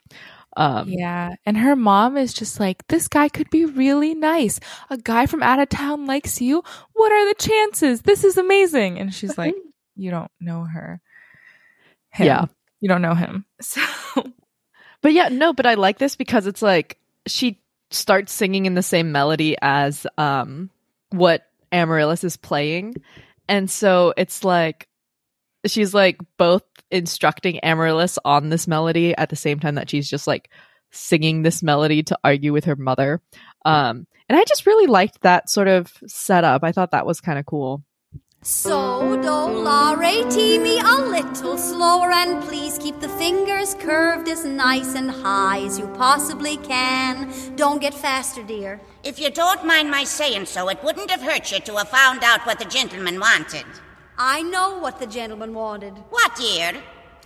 [0.57, 1.35] Um, Yeah.
[1.47, 4.61] And her mom is just like, this guy could be really nice.
[4.91, 6.63] A guy from out of town likes you.
[6.93, 8.03] What are the chances?
[8.03, 8.99] This is amazing.
[8.99, 9.55] And she's like,
[9.97, 11.01] you don't know her.
[12.11, 12.27] Him.
[12.27, 12.45] Yeah.
[12.81, 13.45] You don't know him.
[13.61, 13.81] So,
[15.03, 17.61] But yeah, no, but I like this because it's like she
[17.91, 20.71] starts singing in the same melody as um
[21.11, 22.97] what Amaryllis is playing.
[23.49, 24.89] And so it's like
[25.67, 30.27] she's like both instructing Amaryllis on this melody at the same time that she's just
[30.27, 30.51] like
[30.91, 33.21] singing this melody to argue with her mother.
[33.65, 36.63] Um and I just really liked that sort of setup.
[36.63, 37.83] I thought that was kind of cool.
[38.43, 44.31] So, do, la, re, ti, mi, a little slower, and please keep the fingers curved
[44.31, 47.31] as nice and high as you possibly can.
[47.57, 48.81] Don't get faster, dear.
[49.05, 52.25] If you don't mind my saying so, it wouldn't have hurt you to have found
[52.25, 53.67] out what the gentleman wanted.
[54.23, 55.95] I know what the gentleman wanted.
[56.11, 56.75] What, dear?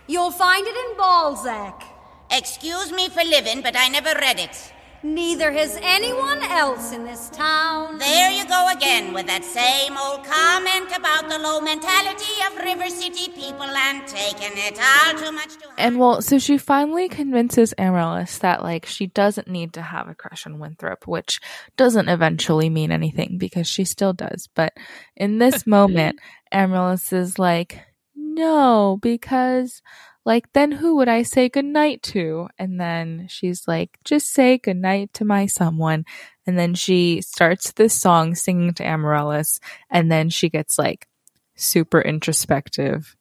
[0.07, 1.83] You'll find it in Balzac.
[2.31, 4.71] Excuse me for living, but I never read it.
[5.05, 7.99] Neither has anyone else in this town.
[7.99, 12.89] There you go again with that same old comment about the low mentality of River
[12.89, 15.75] City people and taking it all too much to heart.
[15.77, 20.15] and well, so she finally convinces Amaryllis that like she doesn't need to have a
[20.15, 21.39] crush on Winthrop, which
[21.77, 24.49] doesn't eventually mean anything because she still does.
[24.55, 24.73] But
[25.15, 26.19] in this moment,
[26.51, 27.79] Amaryllis is like,
[28.15, 29.83] no, because
[30.25, 32.49] like then who would I say goodnight to?
[32.57, 36.05] And then she's like, just say goodnight to my someone.
[36.47, 39.59] And then she starts this song singing to Amaryllis,
[39.89, 41.07] and then she gets like
[41.55, 43.15] super introspective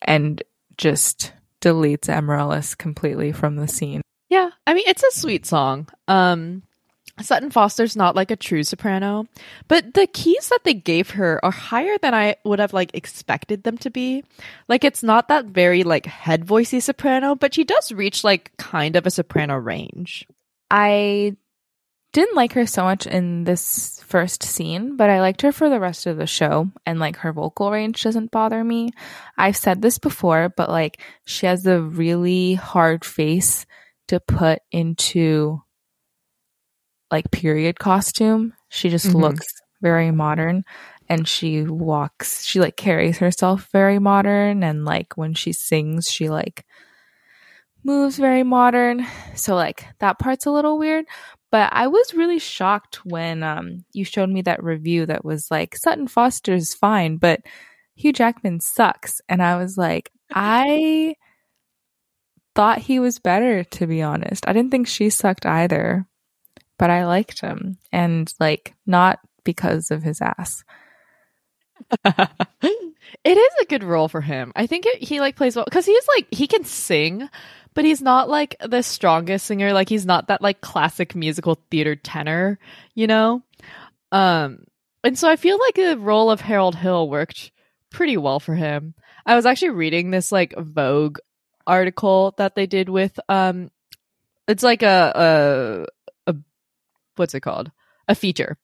[0.00, 0.42] and
[0.76, 4.02] just deletes Amaryllis completely from the scene.
[4.28, 5.88] Yeah, I mean it's a sweet song.
[6.08, 6.62] Um
[7.22, 9.26] Sutton Foster's not like a true soprano,
[9.68, 13.62] but the keys that they gave her are higher than I would have like expected
[13.62, 14.24] them to be.
[14.68, 18.96] Like it's not that very like head voicey soprano, but she does reach like kind
[18.96, 20.26] of a soprano range.
[20.70, 21.36] I
[22.12, 25.80] didn't like her so much in this first scene, but I liked her for the
[25.80, 28.90] rest of the show and like her vocal range doesn't bother me.
[29.38, 33.64] I've said this before, but like she has a really hard face
[34.08, 35.62] to put into
[37.12, 38.54] like period costume.
[38.70, 39.20] She just Mhm.
[39.20, 39.46] looks
[39.80, 40.64] very modern.
[41.08, 46.30] and she walks she like carries herself very modern and like when she sings she
[46.30, 46.64] like
[47.84, 51.04] moves very modern so like that part's a little weird
[51.50, 55.76] but i was really shocked when um you showed me that review that was like
[55.76, 57.40] sutton foster's fine but
[57.96, 61.14] hugh jackman sucks and i was like i
[62.54, 66.06] thought he was better to be honest i didn't think she sucked either
[66.78, 70.64] but i liked him and like not because of his ass
[73.24, 74.52] it is a good role for him.
[74.56, 77.28] I think it, he like plays well because he's like he can sing,
[77.74, 79.72] but he's not like the strongest singer.
[79.72, 82.58] Like he's not that like classic musical theater tenor,
[82.94, 83.42] you know.
[84.10, 84.64] Um,
[85.04, 87.50] and so I feel like the role of Harold Hill worked
[87.90, 88.94] pretty well for him.
[89.24, 91.18] I was actually reading this like Vogue
[91.66, 93.70] article that they did with um,
[94.48, 95.86] it's like a
[97.16, 97.70] what's it called
[98.08, 98.56] a feature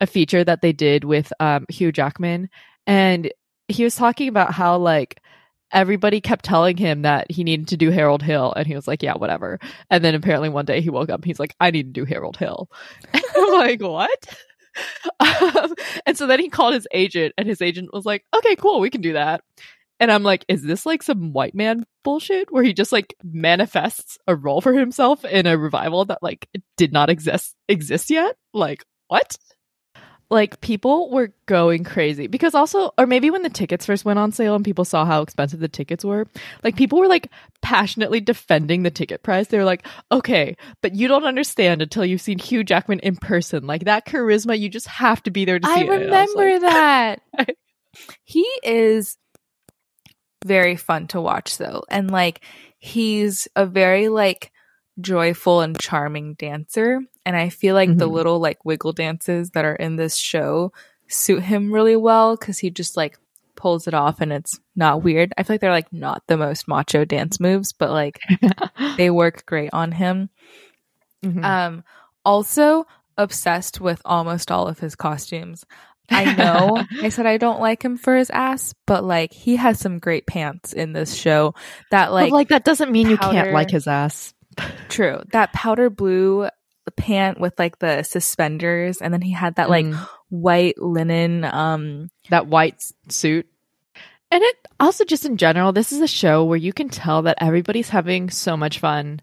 [0.00, 2.48] a feature that they did with um, Hugh Jackman,
[2.86, 3.30] and
[3.68, 5.20] he was talking about how like
[5.72, 9.02] everybody kept telling him that he needed to do Harold Hill, and he was like,
[9.02, 9.58] "Yeah, whatever."
[9.90, 12.36] And then apparently one day he woke up, he's like, "I need to do Harold
[12.36, 12.68] Hill."
[13.14, 14.26] I'm like, "What?"
[15.20, 18.78] Um, and so then he called his agent, and his agent was like, "Okay, cool,
[18.80, 19.40] we can do that."
[19.98, 24.18] And I'm like, is this like some white man bullshit where he just like manifests
[24.26, 28.36] a role for himself in a revival that like did not exist exist yet?
[28.52, 29.36] Like, what?
[30.30, 34.32] like people were going crazy because also or maybe when the tickets first went on
[34.32, 36.26] sale and people saw how expensive the tickets were
[36.64, 37.30] like people were like
[37.62, 42.20] passionately defending the ticket price they were like okay but you don't understand until you've
[42.20, 45.66] seen hugh jackman in person like that charisma you just have to be there to
[45.66, 47.56] see I it remember I was like- that.
[48.24, 49.16] he is
[50.46, 51.82] very fun to watch though.
[51.90, 52.40] And like
[52.78, 54.52] he's a very like
[55.00, 57.00] joyful and charming dancer.
[57.24, 58.12] And I feel like the Mhm.
[58.12, 60.72] little like wiggle dances that are in this show
[61.08, 63.18] suit him really well because he just like
[63.56, 65.32] pulls it off and it's not weird.
[65.36, 68.20] I feel like they're like not the most macho dance moves, but like
[68.96, 70.30] they work great on him.
[71.24, 71.44] Mhm.
[71.44, 71.84] Um,
[72.24, 72.86] also
[73.18, 75.64] obsessed with almost all of his costumes.
[76.10, 79.78] I know I said I don't like him for his ass, but like he has
[79.78, 81.54] some great pants in this show
[81.90, 84.34] that But, like, like that doesn't mean you can't like his ass
[84.88, 85.20] true.
[85.32, 86.48] That powder blue
[86.96, 90.08] pant with like the suspenders and then he had that like Mm.
[90.28, 93.46] white linen um that white suit.
[94.30, 97.38] And it also just in general, this is a show where you can tell that
[97.40, 99.20] everybody's having so much fun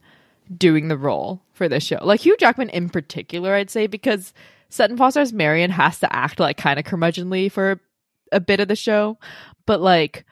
[0.55, 1.99] doing the role for this show.
[2.01, 4.33] Like Hugh Jackman in particular, I'd say, because
[4.73, 7.79] Sutton Foster's Marion has to act like kind of curmudgeonly for
[8.31, 9.19] a bit of the show,
[9.67, 10.25] but like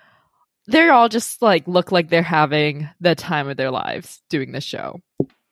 [0.65, 4.63] they're all just like look like they're having the time of their lives doing this
[4.63, 4.99] show.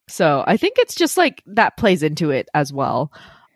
[0.07, 3.11] So I think it's just like that plays into it as well.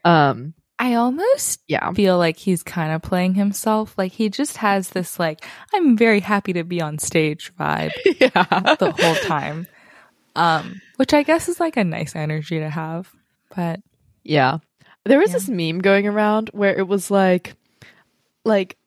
[0.05, 1.91] Um, I almost yeah.
[1.93, 3.97] feel like he's kind of playing himself.
[3.97, 5.43] Like he just has this like
[5.73, 7.91] I'm very happy to be on stage vibe.
[8.19, 8.75] yeah.
[8.75, 9.65] the whole time.
[10.35, 13.11] Um, which I guess is like a nice energy to have.
[13.55, 13.79] But
[14.23, 14.59] Yeah.
[15.05, 15.33] There was Yeah.
[15.37, 17.55] this meme going around where it was like
[18.45, 18.77] like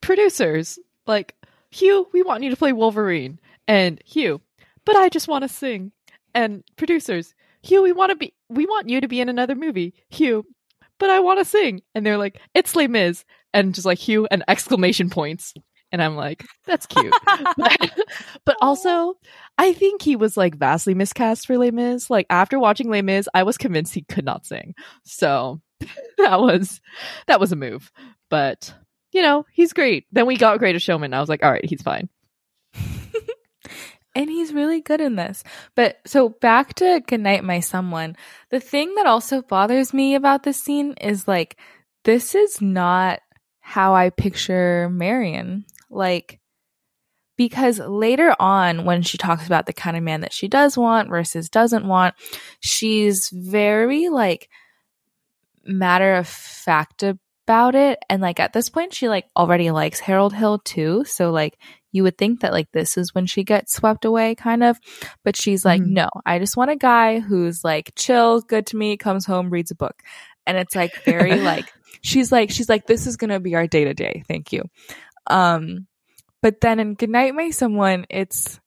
[0.00, 1.34] producers like
[1.70, 3.38] Hugh, we want you to play Wolverine
[3.68, 4.40] and Hugh,
[4.84, 5.92] but I just want to sing.
[6.34, 9.94] And producers, Hugh, we want to be we want you to be in another movie.
[10.08, 10.46] Hugh,
[10.98, 11.82] but I want to sing.
[11.94, 15.54] And they're like, "It's Les Mis." And just like Hugh and exclamation points.
[15.92, 17.14] And I'm like, that's cute.
[18.44, 19.14] but also,
[19.56, 22.10] I think he was like vastly miscast for Les Mis.
[22.10, 24.74] Like after watching Les Mis, I was convinced he could not sing.
[25.04, 25.60] So
[26.18, 26.80] that was
[27.26, 27.90] that was a move.
[28.28, 28.74] But
[29.12, 30.06] you know, he's great.
[30.12, 31.14] Then we got Greatest Showman.
[31.14, 32.08] I was like, all right, he's fine.
[34.14, 35.44] and he's really good in this.
[35.74, 38.16] But so back to Goodnight My Someone.
[38.50, 41.56] The thing that also bothers me about this scene is like
[42.04, 43.20] this is not
[43.60, 45.64] how I picture Marion.
[45.90, 46.40] Like
[47.36, 51.10] because later on when she talks about the kind of man that she does want
[51.10, 52.14] versus doesn't want,
[52.60, 54.48] she's very like
[55.64, 57.98] matter of fact about it.
[58.08, 61.58] And like at this point she like already likes Harold Hill too, so like
[61.92, 64.78] you would think that like this is when she gets swept away kind of.
[65.24, 65.88] But she's like Mhm.
[65.88, 69.70] no i just want a guy who's like chill good to me comes home reads
[69.70, 70.02] a book.
[70.46, 71.70] And it's like very like
[72.02, 74.62] she's like she's like this is gonna be our day to day thank you
[75.28, 75.86] um
[76.42, 78.60] but then in goodnight my someone it's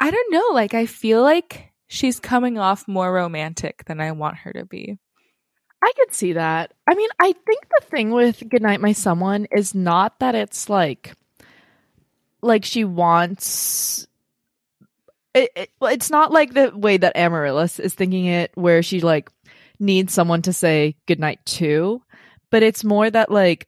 [0.00, 4.36] i don't know like i feel like she's coming off more romantic than i want
[4.36, 4.98] her to be
[5.82, 6.72] I could see that.
[6.88, 11.14] I mean, I think the thing with Goodnight My Someone is not that it's like
[12.42, 14.06] like she wants
[15.34, 19.30] it, it it's not like the way that Amaryllis is thinking it where she like
[19.78, 22.02] needs someone to say goodnight to,
[22.50, 23.67] but it's more that like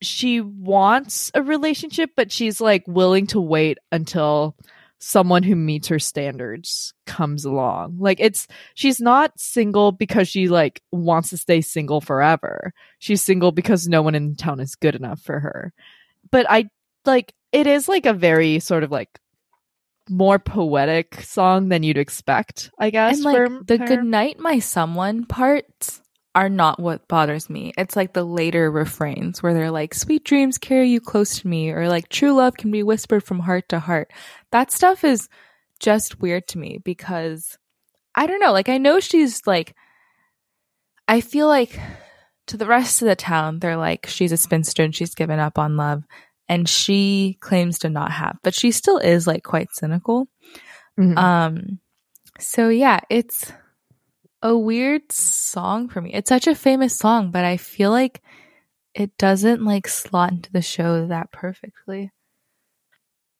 [0.00, 4.56] she wants a relationship, but she's like willing to wait until
[5.00, 7.98] someone who meets her standards comes along.
[7.98, 12.72] Like it's she's not single because she like wants to stay single forever.
[12.98, 15.72] She's single because no one in town is good enough for her.
[16.30, 16.68] But I
[17.04, 19.18] like it is like a very sort of like
[20.10, 23.16] more poetic song than you'd expect, I guess.
[23.16, 23.86] And like for the her.
[23.86, 26.02] good night my someone parts
[26.38, 27.72] are not what bothers me.
[27.76, 31.72] It's like the later refrains where they're like sweet dreams carry you close to me
[31.72, 34.12] or like true love can be whispered from heart to heart.
[34.52, 35.28] That stuff is
[35.80, 37.58] just weird to me because
[38.14, 39.74] I don't know, like I know she's like
[41.08, 41.76] I feel like
[42.46, 45.58] to the rest of the town they're like she's a spinster and she's given up
[45.58, 46.04] on love
[46.48, 50.28] and she claims to not have, but she still is like quite cynical.
[50.96, 51.18] Mhm.
[51.18, 51.80] Um,
[52.38, 53.52] so yeah, it's
[54.40, 55.10] a weird
[55.48, 56.12] song for me.
[56.12, 58.22] It's such a famous song, but I feel like
[58.94, 62.12] it doesn't like slot into the show that perfectly.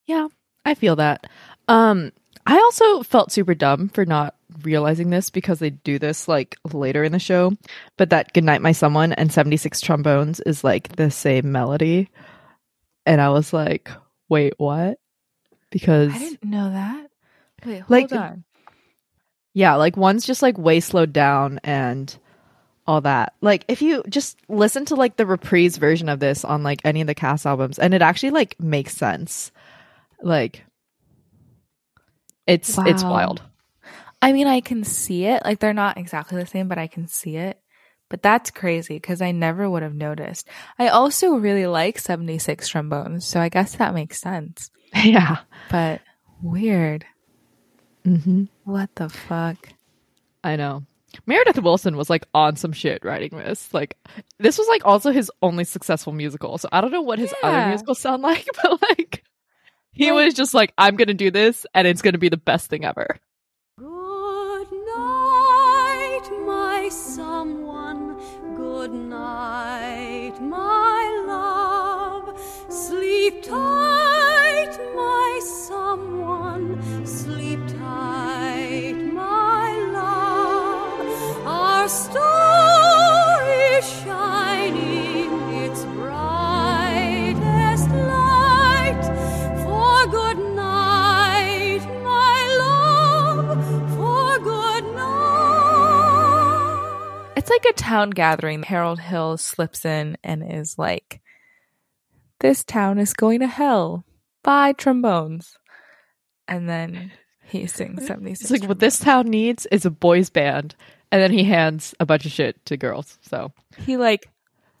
[0.05, 0.27] Yeah,
[0.65, 1.27] I feel that.
[1.67, 2.11] Um,
[2.45, 7.03] I also felt super dumb for not realizing this because they do this like later
[7.03, 7.53] in the show,
[7.97, 12.09] but that Goodnight My Someone and 76 Trombones is like the same melody.
[13.05, 13.89] And I was like,
[14.29, 14.97] wait, what?
[15.69, 17.07] Because I didn't know that.
[17.65, 18.43] Wait, hold Like- on.
[19.59, 22.17] Yeah, like one's just like way slowed down and
[22.87, 23.33] all that.
[23.41, 27.01] Like if you just listen to like the reprise version of this on like any
[27.01, 29.51] of the cast albums and it actually like makes sense.
[30.23, 30.63] Like
[32.47, 33.41] it's it's wild.
[34.21, 35.43] I mean, I can see it.
[35.43, 37.59] Like they're not exactly the same, but I can see it.
[38.07, 40.47] But that's crazy because I never would have noticed.
[40.79, 44.71] I also really like 76 trombones, so I guess that makes sense.
[44.95, 45.39] yeah.
[45.69, 45.99] But
[46.41, 47.05] weird.
[48.05, 48.45] Mm-hmm.
[48.63, 49.69] What the fuck?
[50.43, 50.83] I know.
[51.25, 53.73] Meredith Willson was like on some shit writing this.
[53.73, 53.97] Like
[54.39, 56.57] this was like also his only successful musical.
[56.57, 57.69] So I don't know what his other Yeah.
[57.69, 59.23] musicals sound like, but like
[59.91, 62.69] he Like- was just like, I'm gonna do this and it's gonna be the best
[62.69, 63.17] thing ever.
[63.77, 68.17] Good night, my someone.
[68.55, 72.39] Good night, my love.
[72.71, 73.88] Sleep tight,
[97.49, 98.61] It's like a town gathering.
[98.61, 101.19] Harold Hill slips in and is like,
[102.41, 104.05] This town is going to hell.
[104.43, 105.57] Bye, trombones.
[106.47, 107.11] And then
[107.43, 108.41] he sings 76.
[108.41, 110.75] It's like what this town needs is a boys band.
[111.11, 113.17] And then he hands a bunch of shit to girls.
[113.21, 114.29] So he like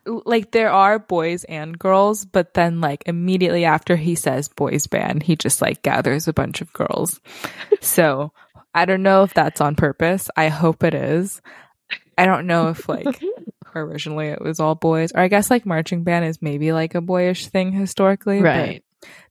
[0.05, 5.21] like there are boys and girls but then like immediately after he says boys band
[5.21, 7.19] he just like gathers a bunch of girls
[7.81, 8.31] so
[8.73, 11.41] i don't know if that's on purpose i hope it is
[12.17, 13.21] i don't know if like
[13.75, 17.01] originally it was all boys or i guess like marching band is maybe like a
[17.01, 18.83] boyish thing historically but Right.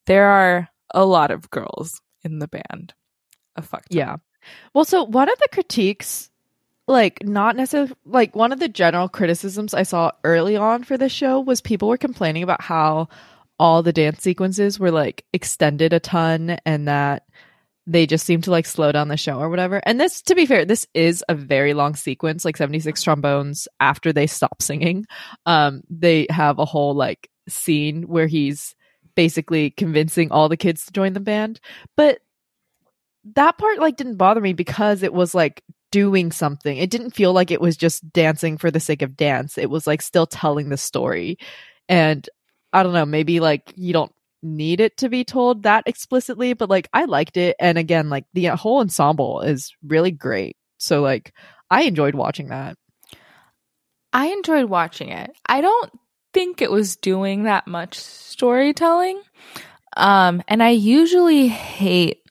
[0.06, 2.94] there are a lot of girls in the band
[3.56, 3.98] a fuck ton.
[3.98, 4.16] Yeah.
[4.72, 6.30] Well, so one of the critiques,
[6.86, 11.10] like not necessarily like one of the general criticisms I saw early on for this
[11.12, 13.08] show was people were complaining about how
[13.58, 17.24] all the dance sequences were like extended a ton and that
[17.88, 19.80] they just seem to like slow down the show or whatever.
[19.84, 24.12] And this, to be fair, this is a very long sequence, like 76 trombones after
[24.12, 25.06] they stop singing.
[25.46, 28.76] Um, they have a whole like scene where he's
[29.14, 31.60] basically convincing all the kids to join the band.
[31.96, 32.18] But
[33.34, 36.76] that part like didn't bother me because it was like doing something.
[36.76, 39.56] It didn't feel like it was just dancing for the sake of dance.
[39.56, 41.38] It was like still telling the story.
[41.88, 42.28] And
[42.74, 46.70] I don't know, maybe like you don't need it to be told that explicitly, but
[46.70, 47.56] like I liked it.
[47.58, 50.56] And again, like the whole ensemble is really great.
[50.78, 51.32] So like
[51.70, 52.76] I enjoyed watching that.
[54.12, 55.30] I enjoyed watching it.
[55.46, 55.90] I don't
[56.32, 59.20] think it was doing that much storytelling.
[59.96, 62.22] Um, and I usually hate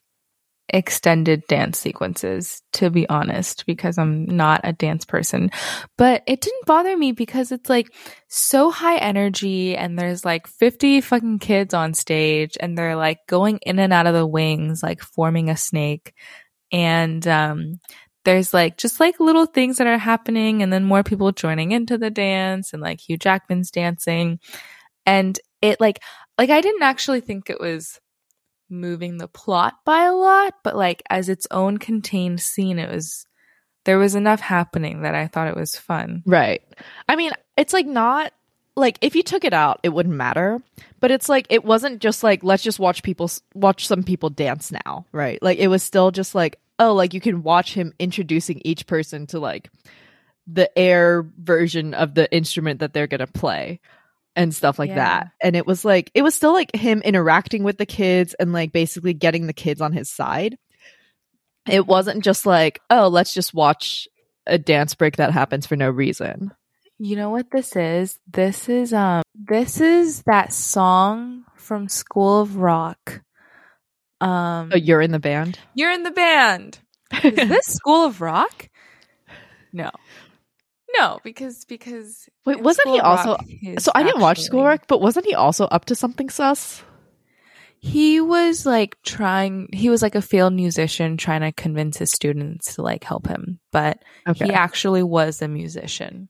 [0.68, 5.50] extended dance sequences, to be honest, because I'm not a dance person.
[5.96, 7.92] But it didn't bother me because it's like
[8.28, 13.58] so high energy and there's like 50 fucking kids on stage and they're like going
[13.62, 16.12] in and out of the wings, like forming a snake.
[16.70, 17.80] And, um,
[18.24, 21.96] there's like just like little things that are happening and then more people joining into
[21.96, 24.38] the dance and like Hugh Jackman's dancing.
[25.06, 26.02] And it like,
[26.36, 27.98] like I didn't actually think it was
[28.70, 33.26] moving the plot by a lot, but like as its own contained scene, it was,
[33.84, 36.22] there was enough happening that I thought it was fun.
[36.26, 36.62] Right.
[37.08, 38.32] I mean, it's like not
[38.78, 40.62] like if you took it out, it wouldn't matter.
[41.00, 44.72] But it's like it wasn't just like let's just watch people watch some people dance
[44.72, 45.42] now, right?
[45.42, 49.26] Like it was still just like oh, like you can watch him introducing each person
[49.26, 49.70] to like
[50.46, 53.80] the air version of the instrument that they're gonna play
[54.38, 54.94] and stuff like Yeah.
[54.94, 55.30] that.
[55.42, 58.72] And it was like it was still like him interacting with the kids and like
[58.72, 60.56] basically getting the kids on his side.
[61.68, 64.08] It wasn't just like, oh, let's just watch
[64.46, 66.52] a dance break that happens for no reason.
[66.98, 68.18] You know what this is?
[68.26, 73.20] This is um this is that song from School of Rock.
[74.20, 75.58] Um Oh, you're in the band?
[75.74, 76.78] You're in the band.
[77.22, 78.68] Is this School of Rock?
[79.72, 79.90] No.
[80.98, 83.36] No, because because Wait, wasn't he also-
[83.78, 86.82] So I didn't watch School actually- Rock, but wasn't he also up to something sus?
[87.80, 92.74] He was like trying he was like a failed musician trying to convince his students
[92.74, 94.46] to like help him, but Okay.
[94.46, 96.28] he actually was a musician.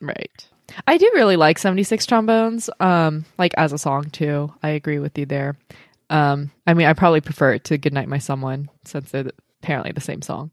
[0.00, 0.48] Right.
[0.86, 4.52] I do really like 76 trombones, um, like as a song too.
[4.62, 5.56] I agree with you there.
[6.10, 9.30] Um, I mean, I probably prefer it to Goodnight My Someone since they're
[9.62, 10.50] apparently the same song.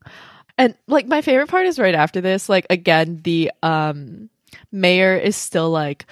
[0.58, 4.30] And like my favorite part is right after this, like again, the um
[4.72, 6.06] mayor is still like,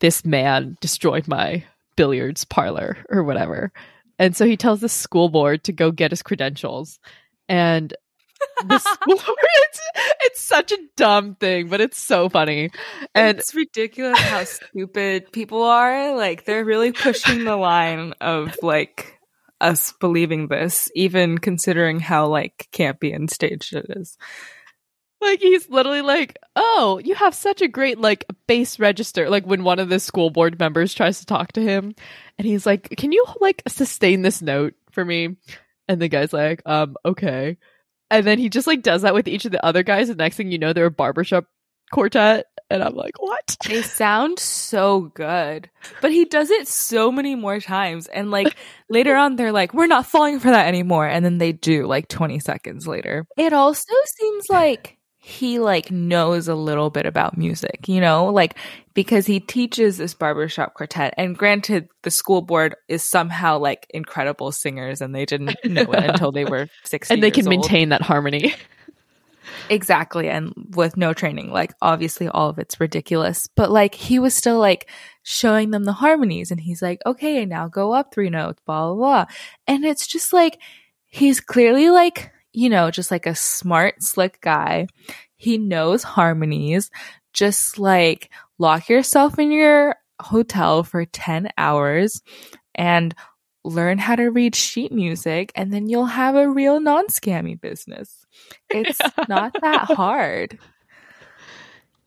[0.00, 1.64] this man destroyed my
[1.96, 3.72] billiards parlor or whatever.
[4.18, 6.98] And so he tells the school board to go get his credentials.
[7.48, 7.94] And
[8.66, 9.80] the school board, it's,
[10.22, 12.70] it's such a dumb thing, but it's so funny.
[13.14, 16.16] And it's ridiculous how stupid people are.
[16.16, 19.19] Like they're really pushing the line of like
[19.60, 24.16] us believing this, even considering how like campy and staged it is.
[25.20, 29.64] like he's literally like, "Oh, you have such a great like bass register." Like when
[29.64, 31.94] one of the school board members tries to talk to him,
[32.38, 35.36] and he's like, "Can you like sustain this note for me?"
[35.88, 37.58] And the guy's like, "Um, okay."
[38.10, 40.36] And then he just like does that with each of the other guys, and next
[40.36, 41.46] thing you know, they're a barbershop
[41.92, 45.68] quartet, and I'm like, "What?" They sound so good,
[46.00, 48.06] but he does it so many more times.
[48.06, 48.56] And like
[48.88, 51.06] later on, they're like, we're not falling for that anymore.
[51.06, 53.26] And then they do like 20 seconds later.
[53.36, 58.56] It also seems like he like knows a little bit about music, you know, like
[58.94, 61.12] because he teaches this barbershop quartet.
[61.18, 66.04] And granted, the school board is somehow like incredible singers and they didn't know it
[66.10, 67.50] until they were 60 And they can old.
[67.50, 68.54] maintain that harmony.
[69.68, 70.28] Exactly.
[70.28, 74.58] And with no training, like obviously all of it's ridiculous, but like he was still
[74.58, 74.90] like
[75.22, 78.94] showing them the harmonies and he's like, okay, now go up three notes, blah, blah,
[78.94, 79.24] blah.
[79.66, 80.58] And it's just like,
[81.06, 84.86] he's clearly like, you know, just like a smart, slick guy.
[85.36, 86.90] He knows harmonies.
[87.32, 92.22] Just like lock yourself in your hotel for 10 hours
[92.74, 93.14] and
[93.64, 98.26] learn how to read sheet music and then you'll have a real non-scammy business.
[98.70, 98.98] It's
[99.28, 100.58] not that hard.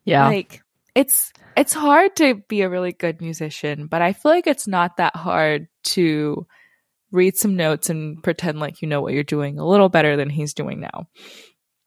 [0.04, 0.26] Yeah.
[0.26, 0.62] Like
[0.94, 4.96] it's it's hard to be a really good musician, but I feel like it's not
[4.96, 6.46] that hard to
[7.10, 10.30] read some notes and pretend like you know what you're doing a little better than
[10.30, 11.08] he's doing now.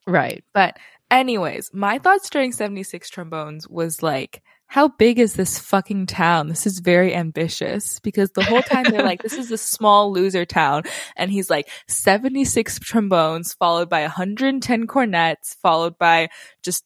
[0.06, 0.44] right.
[0.54, 0.78] But
[1.12, 6.50] anyways, my thoughts during 76 trombones was like how big is this fucking town?
[6.50, 10.46] This is very ambitious because the whole time they're like, this is a small loser
[10.46, 10.84] town.
[11.16, 16.28] And he's like, 76 trombones followed by 110 cornets, followed by
[16.64, 16.84] just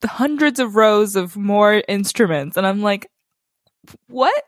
[0.00, 2.56] the hundreds of rows of more instruments.
[2.56, 3.08] And I'm like,
[4.08, 4.42] what?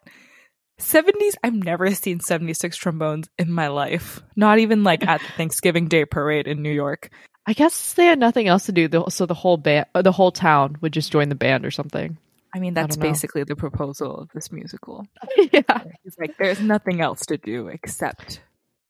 [0.80, 1.34] 70s?
[1.44, 4.20] I've never seen 76 trombones in my life.
[4.34, 7.10] Not even like at the Thanksgiving Day parade in New York.
[7.46, 10.30] I guess they had nothing else to do, so the whole band, uh, the whole
[10.30, 12.16] town would just join the band or something.
[12.54, 15.06] I mean, that's don't basically the proposal of this musical.
[15.52, 15.84] yeah.
[16.04, 18.40] He's like, there's nothing else to do except.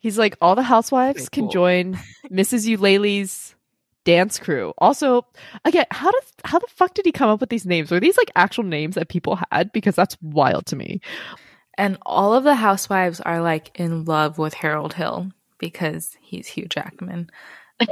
[0.01, 1.53] He's like, all the housewives can cool.
[1.53, 1.99] join
[2.31, 2.67] Mrs.
[2.67, 3.55] Eulalie's
[4.05, 4.75] dance crew.
[4.79, 5.25] Also,
[5.65, 7.91] again, how did how the fuck did he come up with these names?
[7.91, 9.71] Were these like actual names that people had?
[9.73, 11.01] Because that's wild to me.
[11.79, 16.67] And all of the housewives are like in love with Harold Hill because he's Hugh
[16.67, 17.31] Jackman.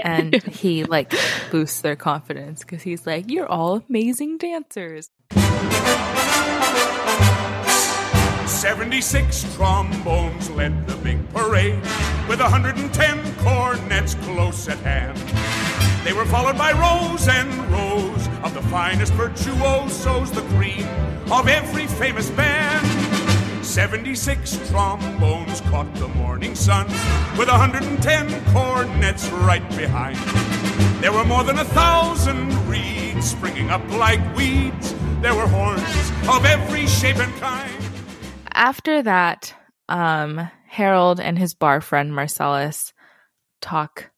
[0.03, 1.12] And he like
[1.51, 5.11] boosts their confidence because he's like, you're all amazing dancers.
[8.47, 11.80] 76 trombones led the big parade,
[12.28, 15.16] with 110 cornets close at hand.
[16.05, 20.86] They were followed by rows and rows of the finest virtuosos, the cream
[21.30, 23.09] of every famous band.
[23.71, 26.89] 76 trombones caught the morning sun,
[27.39, 30.16] with 110 cornets right behind.
[31.01, 34.93] There were more than a thousand reeds springing up like weeds.
[35.21, 37.85] There were horns of every shape and kind.
[38.53, 39.55] After that,
[39.89, 42.93] um, Harold and his bar friend Marcellus
[43.61, 44.11] talk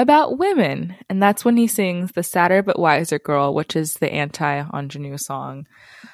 [0.00, 0.94] about women.
[1.08, 5.18] And that's when he sings The Sadder But Wiser Girl, which is the anti ingenue
[5.18, 5.66] song.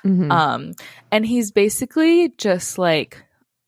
[0.04, 0.30] Mhm.
[0.30, 0.72] Um,
[1.12, 3.22] and he's basically just like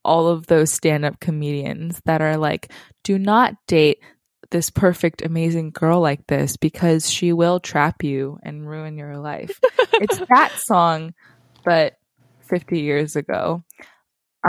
[0.04, 2.70] all of those stand up comedians that are like,
[3.04, 3.98] do not date
[4.50, 9.58] this perfect, amazing girl like this because she will trap you and ruin your life.
[9.94, 11.12] it's that song,
[11.64, 11.94] but
[12.42, 13.64] 50 years ago.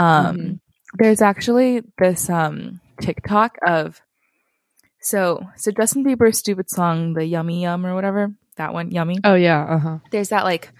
[0.00, 0.60] Um, Mhm.
[0.94, 4.00] there's actually this, um, TikTok of,
[5.00, 9.34] so, so Justin Bieber's stupid song, the yummy yum or whatever, that one, yummy oh
[9.34, 9.98] yeah, uh huh.
[10.10, 10.72] there's that like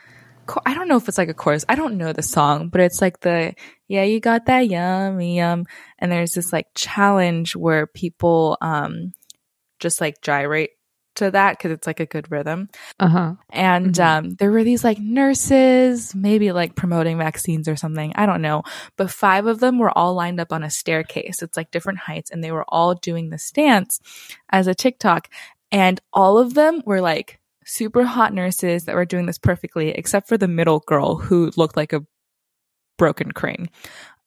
[0.65, 1.65] I don't know if it's like a chorus.
[1.69, 3.55] I don't know the song, but it's like the
[3.87, 5.67] yeah, you got that yummy yum.
[5.99, 9.13] And there's this like challenge where people um
[9.79, 10.71] just like gyrate
[11.19, 12.69] to that because it's like a good rhythm.
[12.99, 13.35] Uh huh.
[13.51, 14.05] And Mhm.
[14.05, 18.13] um there were these like nurses, maybe like promoting vaccines or something.
[18.17, 18.63] I don't know.
[18.97, 21.43] But five of them were all lined up on a staircase.
[21.43, 24.01] It's like different heights, and they were all doing this dance
[24.51, 25.29] as a TikTok.
[25.71, 30.27] And all of them were like super hot nurses that were doing this perfectly, except
[30.29, 32.05] for the middle girl who looked like a
[32.97, 33.69] broken crane.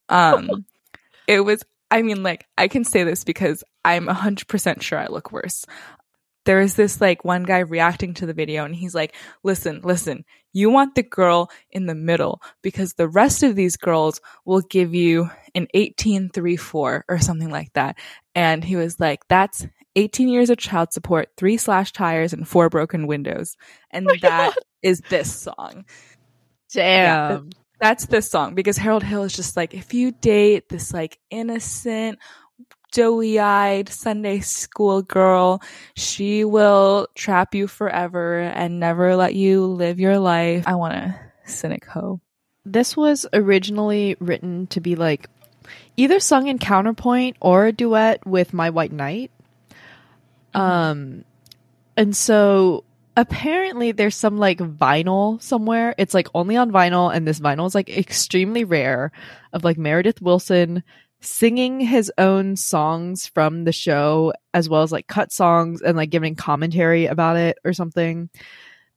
[0.09, 0.65] Um,
[1.27, 5.31] it was, I mean, like, I can say this because I'm 100% sure I look
[5.31, 5.65] worse.
[6.45, 10.25] There was this like one guy reacting to the video and he's like, listen, listen,
[10.53, 14.93] you want the girl in the middle because the rest of these girls will give
[14.93, 17.97] you an 1834 or something like that.
[18.35, 22.69] And he was like, that's 18 years of child support, three slash tires, and four
[22.69, 23.57] broken windows.
[23.91, 25.85] And oh that is this song.
[26.73, 27.49] Yeah, Damn.
[27.79, 32.19] That's this song because Harold Hill is just like, if you date this like innocent,
[32.91, 35.61] doughy eyed Sunday school girl,
[35.95, 40.65] she will trap you forever and never let you live your life.
[40.67, 42.21] I want to cynic hoe.
[42.65, 45.27] this was originally written to be like
[45.97, 49.31] either sung in counterpoint or a duet with My White Knight.
[50.53, 51.23] Um,
[51.97, 52.83] and so
[53.15, 55.95] apparently there's some like vinyl somewhere.
[55.97, 59.11] It's like only on vinyl, and this vinyl is like extremely rare
[59.53, 60.83] of like Meredith Willson
[61.22, 66.09] singing his own songs from the show as well as like cut songs and like
[66.09, 68.30] giving commentary about it or something.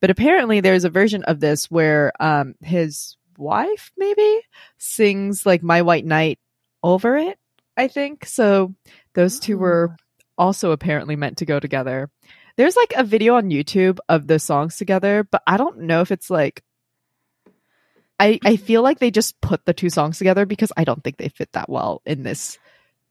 [0.01, 4.41] But apparently there's a version of this where um his wife maybe
[4.79, 6.39] sings like My White Knight
[6.83, 7.39] over it,
[7.77, 8.27] I think.
[8.27, 8.75] So
[9.15, 9.97] those two were
[10.37, 12.11] also apparently meant to go together.
[12.57, 16.13] There's like a video on YouTube of the songs together, but I don't know if
[16.13, 16.63] it's like
[18.21, 21.17] I I feel like they just put the two songs together because I don't think
[21.17, 22.59] they fit that well in this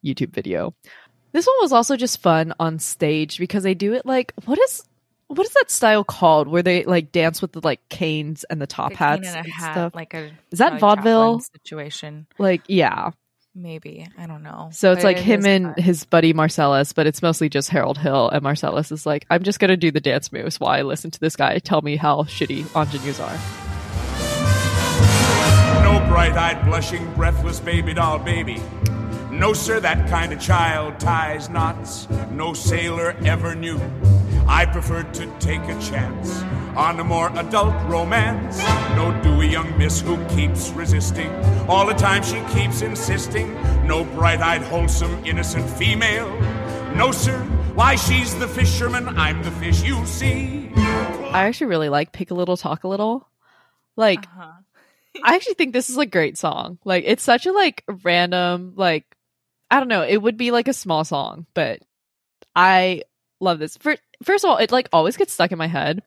[0.04, 0.74] YouTube video.
[1.34, 4.84] This one was also just fun on stage because they do it like what is
[5.28, 8.68] what is that style called where they like dance with the like canes and the
[8.68, 9.96] top Like hats Kane in a and hat, stuff?
[9.96, 11.40] like a Is that vaudeville?
[11.40, 12.28] Situation.
[12.38, 13.12] Like yeah.
[13.56, 14.70] Maybe I don't know.
[14.74, 15.84] So it's But like it him and fun.
[15.84, 18.30] his buddy Marcellus, but it's mostly just Harold Hill.
[18.30, 21.12] And Marcellus is like, I'm just going to do the dance moves while I listen
[21.12, 23.63] to this guy tell me how shitty ingenues are.
[25.94, 28.60] No bright eyed, blushing, breathless baby doll baby.
[29.30, 32.10] No, sir, that kind of child ties knots.
[32.32, 33.80] No sailor ever knew.
[34.48, 36.42] I preferred to take a chance
[36.76, 38.58] on a more adult romance.
[38.96, 41.30] No dewy young miss who keeps resisting.
[41.70, 43.54] All the time she keeps insisting.
[43.86, 46.28] No bright eyed, wholesome, innocent female.
[46.96, 47.38] No, sir,
[47.76, 50.72] why she's the fisherman, I'm the fish you see.
[50.76, 53.28] I actually really like Pick a Little, Talk a Little.
[53.96, 54.54] Like, Uh-huh.
[55.24, 56.80] I actually think this is a great song.
[56.86, 59.06] Like, it's such a like random, like,
[59.70, 61.80] I don't know, it would be like a small song, but
[62.56, 63.04] I
[63.40, 63.78] love this.
[63.78, 66.02] For, first of all, it like always gets stuck in my head.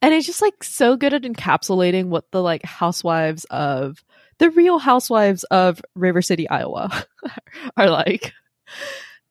[0.00, 4.04] And it's just like so good at encapsulating what the like housewives of
[4.38, 7.04] the real housewives of River City, Iowa
[7.76, 8.32] are like.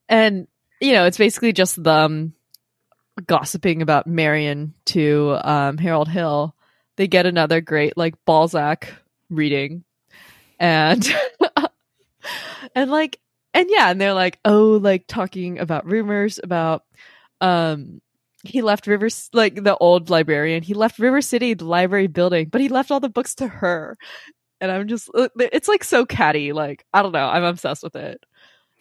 [0.10, 0.48] And,
[0.82, 2.34] you know, it's basically just them
[3.26, 6.54] gossiping about Marion to um, Harold Hill.
[6.98, 8.90] They get another great like Balzac
[9.30, 9.84] reading.
[10.60, 11.08] And
[12.76, 13.20] and like
[13.54, 16.84] and yeah, and they're like, oh, like talking about rumors about
[17.42, 18.02] um
[18.44, 20.64] he left River like the old librarian.
[20.64, 23.98] He left River City, the library building, but he left all the books to her.
[24.62, 26.54] And I'm just uh, it's like so catty.
[26.54, 27.28] Like, I don't know.
[27.28, 28.24] I'm obsessed with it.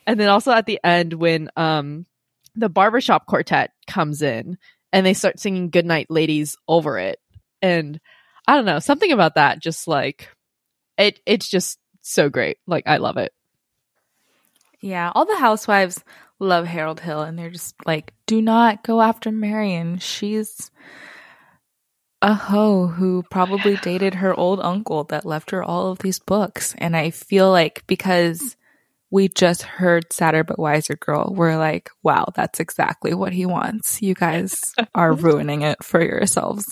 [0.06, 2.06] And then also at the end when um
[2.54, 4.56] the barbershop quartet comes in
[4.92, 7.18] and they start singing Goodnight Ladies over it.
[7.66, 8.00] And
[8.46, 10.28] I don't know, something about that just like
[10.96, 12.58] it it's just so great.
[12.66, 13.32] Like I love it.
[14.80, 16.04] Yeah, all the housewives
[16.38, 19.98] love Harold Hill, and they're just like, do not go after Marion.
[19.98, 20.70] She's
[22.22, 26.74] a hoe who probably dated her old uncle that left her all of these books.
[26.78, 28.56] And I feel like because
[29.10, 34.02] we just heard Sadder but Wiser Girl, we're like, wow, that's exactly what he wants.
[34.02, 34.60] You guys
[34.94, 36.64] are ruining it for yourselves.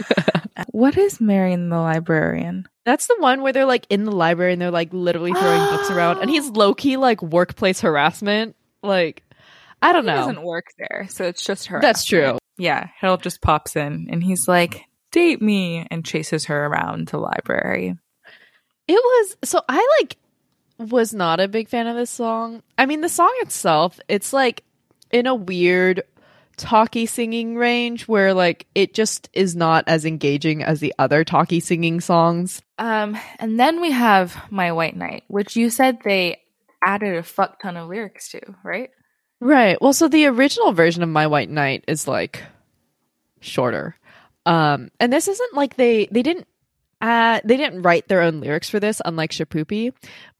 [0.70, 2.68] what is Marion the Librarian?
[2.84, 5.90] That's the one where they're like in the library and they're like literally throwing books
[5.90, 8.56] around, and he's low key like workplace harassment.
[8.82, 9.22] Like,
[9.80, 10.12] I don't know.
[10.12, 10.26] He know.
[10.26, 11.80] doesn't work there, so it's just her.
[11.80, 12.38] That's true.
[12.58, 17.18] Yeah, Harold just pops in and he's like, date me, and chases her around the
[17.18, 17.96] library.
[18.88, 20.16] It was so I like
[20.78, 22.62] was not a big fan of this song.
[22.76, 24.64] I mean, the song itself, it's like
[25.10, 26.02] in a weird
[26.56, 31.60] talky singing range where like it just is not as engaging as the other talky
[31.60, 32.62] singing songs.
[32.78, 36.40] Um, and then we have My White Knight, which you said they
[36.84, 38.90] added a fuck ton of lyrics to, right?
[39.40, 39.80] Right.
[39.80, 42.42] Well, so the original version of My White Knight is like
[43.40, 43.96] shorter.
[44.46, 46.46] Um and this isn't like they they didn't
[47.00, 49.92] uh they didn't write their own lyrics for this unlike Shipoopi,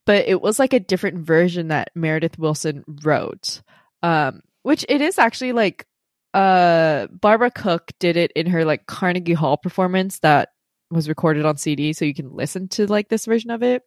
[0.04, 3.62] but it was like a different version that Meredith Willson wrote.
[4.02, 5.86] Um which it is actually like
[6.34, 10.50] uh Barbara Cook did it in her like Carnegie Hall performance that
[10.90, 13.82] was recorded on CD so you can listen to like this version of it.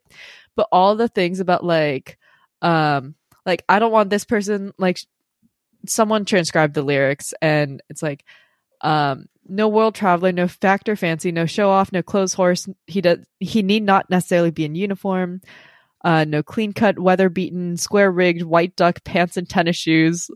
[0.54, 2.18] But all the things about like
[2.62, 5.00] um like I don't want this person like
[5.86, 8.24] someone transcribed the lyrics and it's like
[8.82, 13.18] um no world traveler no factor fancy no show off no clothes horse he does
[13.38, 15.40] he need not necessarily be in uniform
[16.04, 20.30] uh no clean cut weather beaten square rigged white duck pants and tennis shoes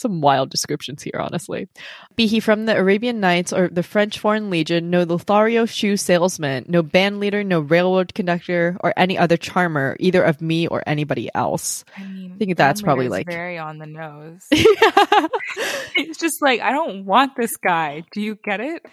[0.00, 1.68] some wild descriptions here honestly
[2.16, 6.64] be he from the arabian nights or the french foreign legion no lothario shoe salesman
[6.68, 11.30] no band leader no railroad conductor or any other charmer either of me or anybody
[11.34, 14.46] else I mean, think that's probably, like- very on the nose.
[14.50, 18.04] it's just like I don't want this guy.
[18.12, 18.84] Do you get it?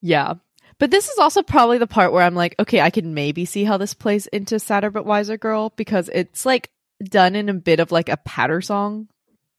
[0.00, 0.34] Yeah.
[0.78, 3.64] But this is also probably the part where I'm like, okay, I can maybe see
[3.64, 6.70] how this plays into Sadder but Wiser Girl because it's like
[7.04, 9.08] done in a bit of like a patter song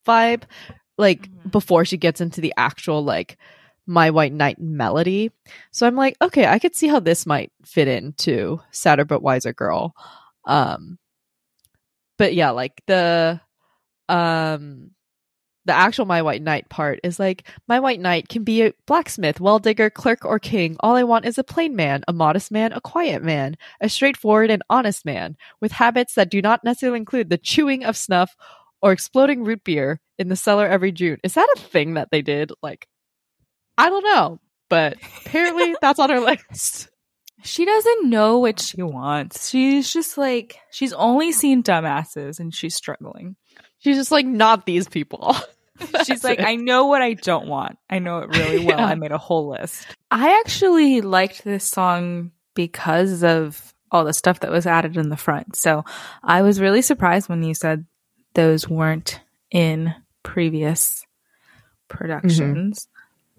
[0.05, 0.43] vibe,
[0.97, 3.37] like before she gets into the actual like
[3.85, 5.31] My White Knight melody.
[5.71, 9.53] So I'm like, okay, I could see how this might fit into Sadder but Wiser
[9.53, 9.93] Girl.
[10.45, 10.97] Um
[12.17, 13.41] but yeah, like the
[14.09, 14.91] um
[15.65, 19.39] the actual My White Knight part is like, My White Knight can be a blacksmith,
[19.39, 20.75] well digger, clerk, or king.
[20.81, 24.51] All I want is a plain man, a modest man, a quiet man, a straightforward
[24.51, 28.35] and honest man, with habits that do not necessarily include the chewing of snuff
[28.83, 31.17] or exploding root beer in the cellar every June.
[31.23, 32.51] Is that a thing that they did?
[32.61, 32.87] Like,
[33.77, 36.89] I don't know, but apparently that's on her list.
[37.43, 39.49] She doesn't know what she wants.
[39.49, 43.37] She's just like she's only seen dumbasses and she's struggling.
[43.79, 45.35] She's just like, not these people.
[46.05, 47.77] She's like, I know what I don't want.
[47.89, 48.77] I know it really well.
[48.77, 48.85] Yeah.
[48.85, 49.85] I made a whole list.
[50.09, 55.17] I actually liked this song because of all the stuff that was added in the
[55.17, 55.57] front.
[55.57, 55.83] So
[56.23, 57.85] I was really surprised when you said
[58.33, 59.19] those weren't
[59.51, 61.05] in previous
[61.87, 62.87] productions.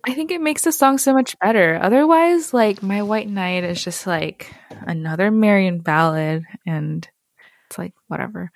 [0.06, 1.78] I think it makes the song so much better.
[1.80, 4.52] Otherwise, like My White Knight is just like
[4.86, 7.08] another Marion ballad and
[7.66, 8.50] it's like whatever.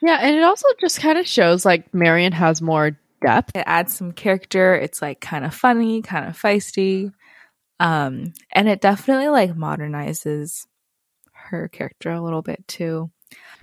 [0.00, 3.52] yeah, and it also just kind of shows like Marion has more depth.
[3.54, 7.10] it adds some character it's like kind of funny kind of feisty
[7.80, 10.66] um and it definitely like modernizes
[11.32, 13.10] her character a little bit too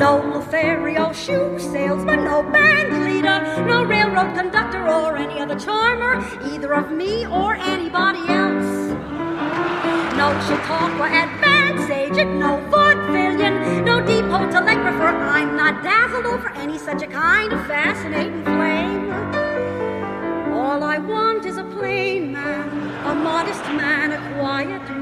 [0.02, 6.74] No Lothario shoe salesman, no band leader, no railroad conductor or any other charmer, either
[6.74, 8.98] of me or anybody else.
[10.18, 15.16] No Chautauqua advance agent, no vaudevillian, no depot telegrapher.
[15.38, 19.12] I'm not dazzled over any such a kind of fascinating flame.
[20.52, 22.70] All I want is a plain man,
[23.06, 25.01] a modest man, a quiet man,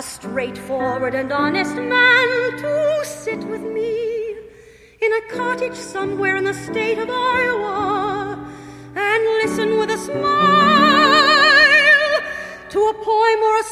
[0.00, 4.30] a straightforward and honest man to sit with me
[5.02, 8.38] in a cottage somewhere in the state of Iowa
[8.96, 10.22] and listen with a smile
[12.70, 13.64] to a poem or a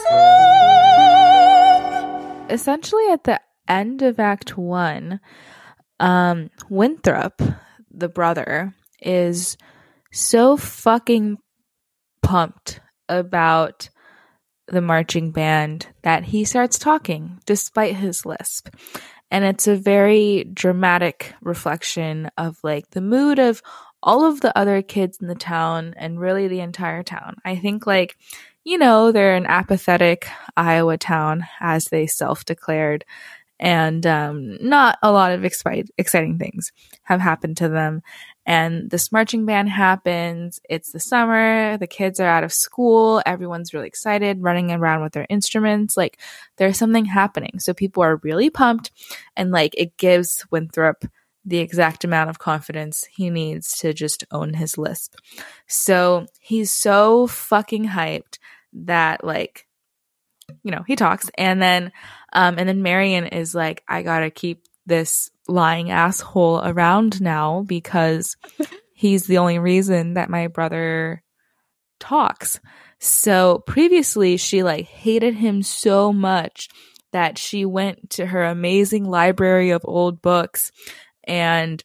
[2.43, 2.51] song.
[2.51, 5.21] essentially at the end of act 1
[5.99, 7.41] um winthrop
[7.91, 9.57] the brother is
[10.13, 11.39] so fucking
[12.21, 13.89] pumped about
[14.71, 18.69] the marching band that he starts talking despite his lisp.
[19.31, 23.63] And it's a very dramatic reflection of like the mood of
[24.03, 27.37] all of the other kids in the town and really the entire town.
[27.45, 28.17] I think like,
[28.65, 33.05] you know, they're an apathetic Iowa town as they self declared
[33.61, 38.03] and um, not a lot of exciting things have happened to them.
[38.49, 40.59] And this marching band happens.
[40.71, 41.77] It's the summer.
[41.77, 43.23] The kids are out of school.
[43.27, 45.99] Everyone's really excited, running around with their instruments.
[45.99, 46.19] Like
[46.57, 47.59] there's something happening.
[47.59, 48.91] So people are really pumped
[49.37, 51.05] and like it gives Winthrop
[51.45, 55.17] the exact amount of confidence he needs to just own his lisp.
[55.67, 58.39] So he's so fucking hyped
[58.73, 59.67] that like
[60.63, 61.93] you know, he talks and then
[62.33, 67.63] um and then Marion is like I got to keep this lying asshole around now
[67.67, 68.37] because
[68.95, 71.23] he's the only reason that my brother
[71.99, 72.61] talks.
[73.01, 76.69] So previously she like hated him so much
[77.13, 80.71] that she went to her amazing library of old books
[81.25, 81.83] and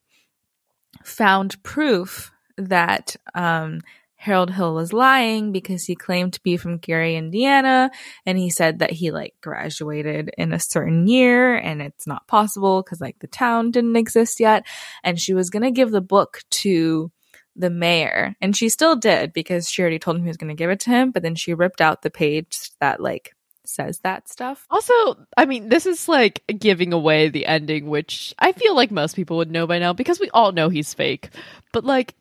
[1.03, 3.82] found proof that um,
[4.24, 7.91] Harold Hill was lying because he claimed to be from Gary, Indiana,
[8.26, 12.82] and he said that he like graduated in a certain year and it's not possible
[12.82, 14.65] because like the town didn't exist yet.
[15.03, 17.11] And she was going to give the book to
[17.57, 20.61] the mayor, and she still did because she already told him he was going to
[20.61, 24.30] give it to him, but then she ripped out the page that like says that
[24.30, 24.65] stuff.
[24.69, 24.93] Also,
[25.36, 29.36] I mean, this is like giving away the ending, which I feel like most people
[29.38, 31.30] would know by now because we all know he's fake.
[31.74, 32.15] But like,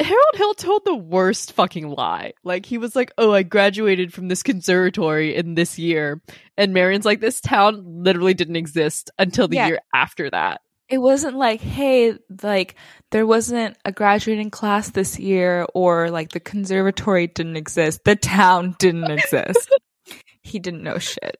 [0.00, 2.32] Harold Hill told the worst fucking lie.
[2.44, 6.22] Like, he was like, Oh, I graduated from this conservatory in this year.
[6.56, 9.66] And Marion's like, This town literally didn't exist until the Yeah.
[9.66, 10.60] year after that.
[10.88, 12.74] it wasn't like, hey, like
[13.10, 18.04] there wasn't a graduating class this year or like the conservatory didn't exist.
[18.04, 19.68] The town didn't exist.
[20.42, 21.36] he didn't know shit.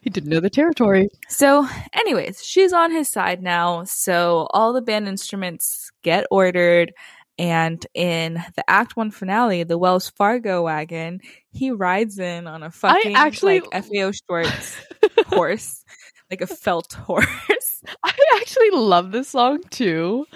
[0.00, 1.08] He didn't know the territory.
[1.28, 3.84] So, anyways, she's on his side now.
[3.84, 6.92] So all the band instruments get ordered.
[7.38, 11.20] And in the Act One finale, the Wells Fargo wagon,
[11.50, 14.76] he rides in on a fucking actually- like FAO Schwarz
[15.26, 15.84] horse,
[16.30, 17.82] like a felt horse.
[18.02, 20.26] I actually love this song too.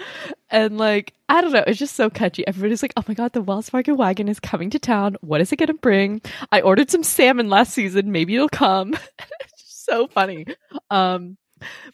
[0.49, 2.45] And like, I don't know, it's just so catchy.
[2.45, 5.15] Everybody's like, oh my god, the Wells Fargo wagon is coming to town.
[5.21, 6.21] What is it gonna bring?
[6.51, 8.11] I ordered some salmon last season.
[8.11, 8.93] Maybe it'll come.
[9.41, 10.45] it's just so funny.
[10.91, 11.37] Um,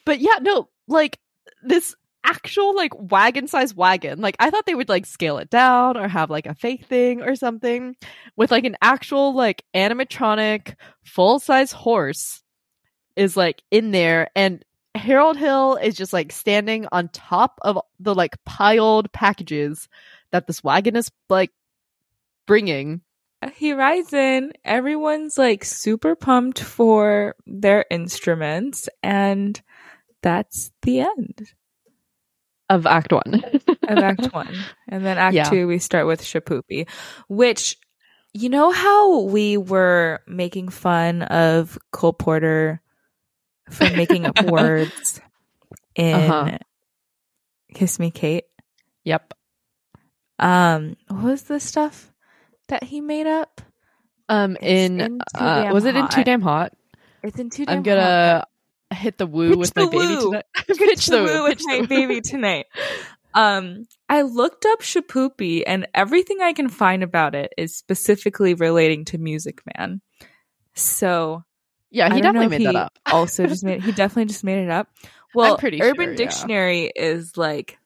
[0.03, 1.19] but yeah, no, like
[1.63, 1.95] this
[2.25, 4.19] actual like wagon size wagon.
[4.19, 7.21] Like I thought they would like scale it down or have like a fake thing
[7.21, 7.95] or something
[8.35, 12.41] with like an actual like animatronic full size horse
[13.15, 14.65] is like in there and
[14.95, 19.87] Harold Hill is just like standing on top of the like piled packages
[20.31, 21.51] that this wagon is like
[22.47, 23.01] bringing.
[23.53, 29.61] he rides in everyone's like super pumped for their instruments and
[30.21, 31.53] that's the end
[32.69, 33.43] Of Act One.
[33.87, 34.55] of act one
[34.89, 35.43] and then act Yeah.
[35.49, 36.89] two we start with shipoopi
[37.27, 37.77] which
[38.33, 42.81] you know how we were making fun of cole porter
[43.69, 45.21] for making up words
[45.95, 46.57] in Uh-huh.
[47.75, 48.45] kiss me kate
[49.03, 49.35] yep.
[50.39, 52.11] um what was the stuff
[52.69, 53.61] that he made up
[54.27, 56.73] Um, in, in uh, was it in Too Damn Hot?
[57.21, 58.45] it's in two I'm gonna
[58.95, 60.45] hit the woo Pitch with the my baby tonight.
[60.67, 62.65] pitch the woo with my the baby tonight.
[63.33, 69.03] Um, I looked up Shipoopi, and everything I can find about it is specifically relating
[69.05, 70.01] to Music Man.
[70.73, 71.43] So
[71.91, 72.93] Yeah, he definitely made that up.
[73.05, 74.87] also just made he definitely just made it up.
[75.35, 76.17] Well, pretty Urban sure, yeah.
[76.17, 77.77] Dictionary is like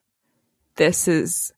[0.76, 1.52] this is.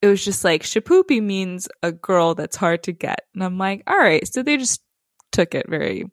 [0.00, 3.84] It was just like Shipoopi means a girl that's hard to get, and I'm like,
[3.86, 4.82] all right, so they just
[5.30, 6.10] took it very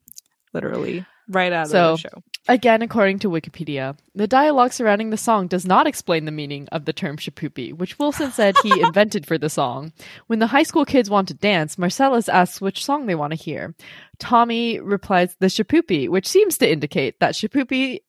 [0.54, 2.24] literally right out So- of the show.
[2.48, 6.86] Again, according to Wikipedia, the dialogue surrounding the song does not explain the meaning of
[6.86, 9.94] the term shipoopi, which Willson said he invented for the song.
[10.28, 13.44] When the high school kids want to dance, Marcellus asks which song they want to
[13.44, 13.76] hear.
[14.18, 18.00] Tommy replies the shipoopi, which seems to indicate that shipoopi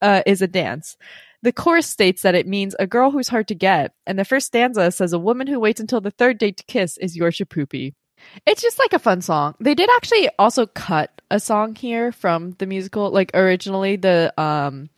[0.00, 0.96] uh, is a dance.
[1.42, 4.46] The chorus states that it means a girl who's hard to get, and the first
[4.46, 7.94] stanza says a woman who waits until the third date to kiss is your shipoopi.
[8.46, 9.54] It's just like a fun song.
[9.60, 13.10] They did actually also cut a song here from the musical.
[13.10, 14.90] Like originally the um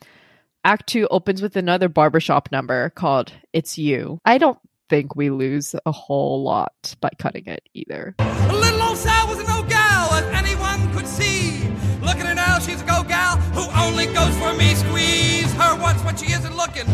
[0.64, 4.20] act 2 opens with another barbershop number called It's You.
[4.24, 4.58] I don't
[4.88, 8.14] think we lose a whole lot by cutting it either.
[8.18, 11.66] A Little old Sal was a no gal, as anyone could see.
[12.02, 14.74] Look at her now, she's a go gal who only goes for me.
[14.74, 16.86] Squeeze her once when she isn't looking.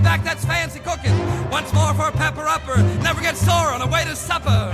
[0.00, 1.50] Get a squeeze back, that's fancy cooking.
[1.50, 2.82] Once more for a pepper upper.
[3.02, 4.72] Never get sore on the way to supper.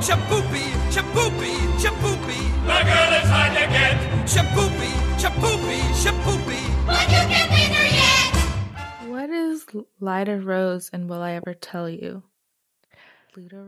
[0.00, 2.40] Shipoopi, shipoopi, shipoopi.
[2.66, 3.96] The girl is hard to get.
[4.26, 6.86] Shipoopi, shipoopi, shipoopi.
[6.86, 9.10] But you can win her yet.
[9.10, 9.66] What is
[10.00, 12.22] Lida Rose and Will I Ever Tell You?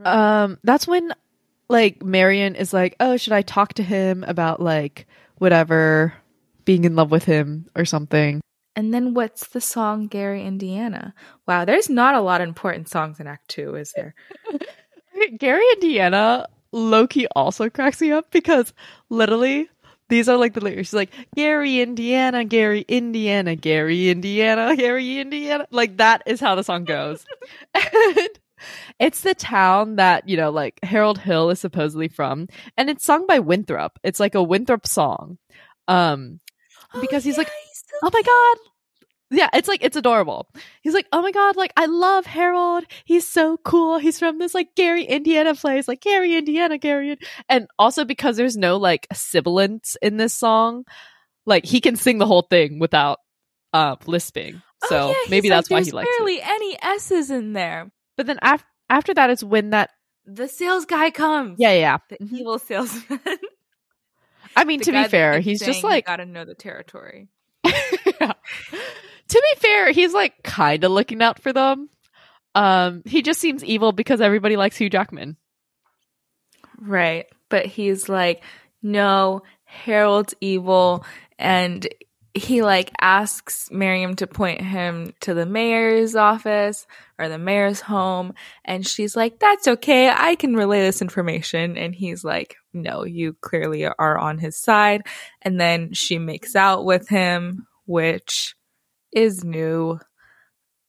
[0.04, 1.12] Um that's when
[1.68, 5.06] like Marion is like, "Oh, should I talk to him about like
[5.38, 6.14] whatever
[6.70, 8.40] being in love with him or something?"
[8.76, 11.14] And then what's the song Gary Indiana?
[11.46, 14.14] Wow, there's not a lot of important songs in Act Two, is there?
[15.38, 18.72] Gary Indiana lowkey also cracks me up because
[19.08, 19.68] literally
[20.08, 20.88] these are like the lyrics.
[20.88, 25.66] She's like Gary Indiana, Gary Indiana, Gary Indiana, Gary Indiana.
[25.70, 27.24] Like that is how the song goes.
[27.74, 28.28] and
[28.98, 32.48] it's the town that, you know, like Harold Hill is supposedly from.
[32.76, 33.98] And it's sung by Winthrop.
[34.02, 35.38] It's like a Winthrop song.
[35.88, 36.40] Um
[37.00, 37.50] because he's like,
[38.02, 38.56] oh my god
[39.32, 40.48] yeah it's like it's adorable
[40.82, 44.54] he's like oh my god like i love harold he's so cool he's from this
[44.54, 47.16] like gary indiana place like gary indiana gary
[47.48, 50.82] and also because there's no like sibilance in this song
[51.46, 53.18] like he can sing the whole thing without
[53.72, 56.76] uh lisping so Oh, yeah, maybe he's that's like, why he likes it barely any
[56.82, 57.88] s's in there.
[58.16, 59.90] but then af- after that is when that
[60.26, 61.54] The sales guy comes.
[61.60, 62.32] yeah yeah the Mhm.
[62.40, 63.20] evil salesman.
[64.56, 67.28] i mean The to be fair he's just like gotta know the territory.
[68.20, 68.32] Yeah.
[69.28, 71.88] To be fair, he's like kind of looking out for them.
[72.56, 75.36] Um, he just seems evil because everybody likes Hugh Jackman.
[76.80, 77.26] Right.
[77.48, 78.42] But he's like,
[78.82, 81.04] no, Harold's evil.
[81.38, 81.86] And
[82.34, 88.34] he like asks Miriam to point him to the mayor's office or the mayor's home.
[88.64, 90.10] And she's like, that's okay.
[90.10, 91.76] I can relay this information.
[91.76, 95.06] And he's like, no, you clearly are on his side.
[95.42, 98.54] And then she makes out with him, which
[99.12, 99.98] is new.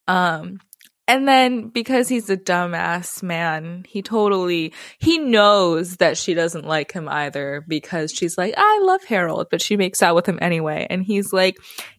[0.08, 0.60] Um,
[1.08, 6.94] and then because he's a dumbass man, he totally he knows that she doesn't like
[6.94, 10.88] him either because she's like, I love Harold, but she makes out with him anyway.
[10.90, 11.58] And he's like,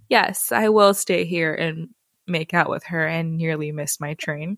[0.09, 1.89] Yes, I will stay here and
[2.27, 4.57] make out with her and nearly miss my train.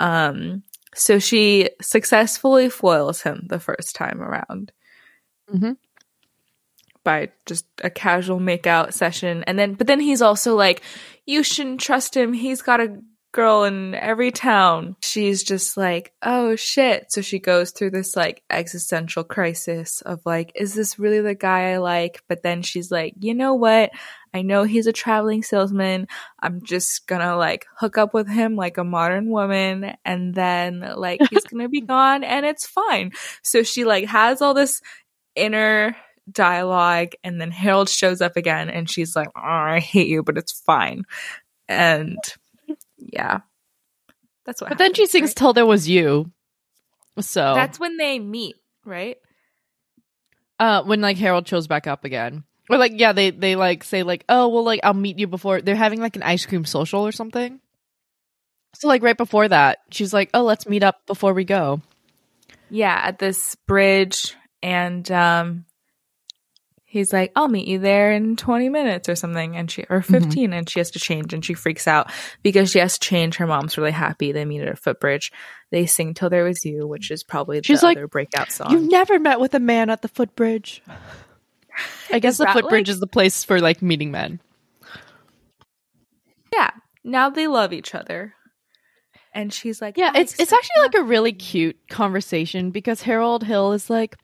[0.00, 0.64] Um
[0.94, 4.72] so she successfully foils him the first time around
[5.52, 5.76] Mhm.
[7.04, 9.42] by just a casual makeout session.
[9.46, 10.82] And then but then he's also like,
[11.26, 12.98] You shouldn't trust him, he's got a
[13.32, 14.94] girl in every town.
[15.00, 17.10] She's just like, oh shit.
[17.10, 21.72] So she goes through this like existential crisis of like, is this really the guy
[21.72, 22.22] I like?
[22.28, 23.90] But then she's like, you know what?
[24.34, 26.06] I know he's a traveling salesman.
[26.40, 31.20] I'm just gonna like hook up with him like a modern woman and then like
[31.30, 33.12] he's gonna be gone and it's fine.
[33.42, 34.80] So she like has all this
[35.34, 35.96] inner
[36.30, 40.38] dialogue and then Harold shows up again and she's like, oh, I hate you, but
[40.38, 41.04] it's fine.
[41.68, 42.18] And
[43.06, 43.40] yeah.
[44.44, 45.36] That's what But then she sings right?
[45.36, 46.30] "Till There Was You."
[47.20, 49.16] So That's when they meet, right?
[50.58, 54.02] uh, when like Harold shows back up again, or like yeah, they they like say
[54.02, 57.06] like oh well like I'll meet you before they're having like an ice cream social
[57.06, 57.60] or something.
[58.74, 61.82] So like right before that, she's like oh let's meet up before we go.
[62.70, 65.64] Yeah, at this bridge and um
[66.92, 70.12] he's like, I'll meet you there in 20 minutes or something and she or mm-hmm.
[70.12, 72.12] 15 and she has to change and she freaks out
[72.42, 73.36] because she has to change.
[73.36, 74.32] Her mom's really happy.
[74.32, 75.32] They meet at a footbridge.
[75.70, 78.72] They sing Till There Was You, which is probably the like, other breakout song.
[78.72, 80.82] You've never met with a man at the footbridge.
[82.12, 84.40] I guess the footbridge like- is the place for like meeting men.
[86.52, 86.72] yeah.
[87.02, 88.34] Now they love each other.
[89.34, 93.72] And she's like, Yeah, it's it's actually like a really cute conversation because Harold Hill
[93.72, 94.16] is like,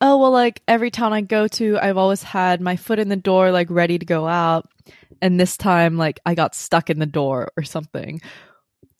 [0.00, 3.16] "Oh, well like every town I go to, I've always had my foot in the
[3.16, 4.68] door like ready to go out,
[5.20, 8.20] and this time like I got stuck in the door or something."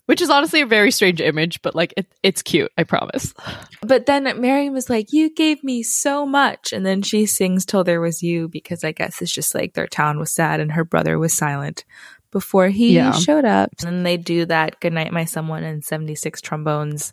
[0.06, 3.32] Which is honestly a very strange image, but like it, it's cute, I promise.
[3.82, 6.72] But then Miriam was like, You gave me so much.
[6.72, 9.86] And then she sings Till There Was You because I guess it's just like their
[9.86, 11.84] town was sad and her brother was silent
[12.32, 13.12] before he Yeah.
[13.12, 13.70] showed up.
[13.80, 17.12] And then they do that Goodnight My Someone and 76 Trombones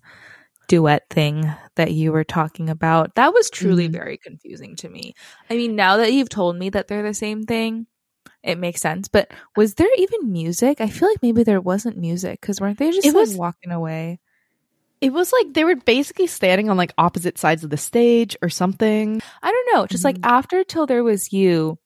[0.68, 3.16] duet thing that you were talking about.
[3.16, 3.94] That was truly Mhm.
[3.94, 5.14] very confusing to me.
[5.50, 7.88] I mean, now that you've told me that they're the same thing,
[8.44, 9.08] it makes sense.
[9.08, 10.80] But was there even music?
[10.80, 13.72] I feel like maybe there wasn't music because weren't they just It like was- walking
[13.72, 14.20] away?
[15.02, 18.50] It was like they were basically standing on like opposite sides of the stage or
[18.50, 19.22] something.
[19.42, 19.88] I don't know.
[19.88, 20.30] Just like Mhm.
[20.30, 21.80] after Till There Was You,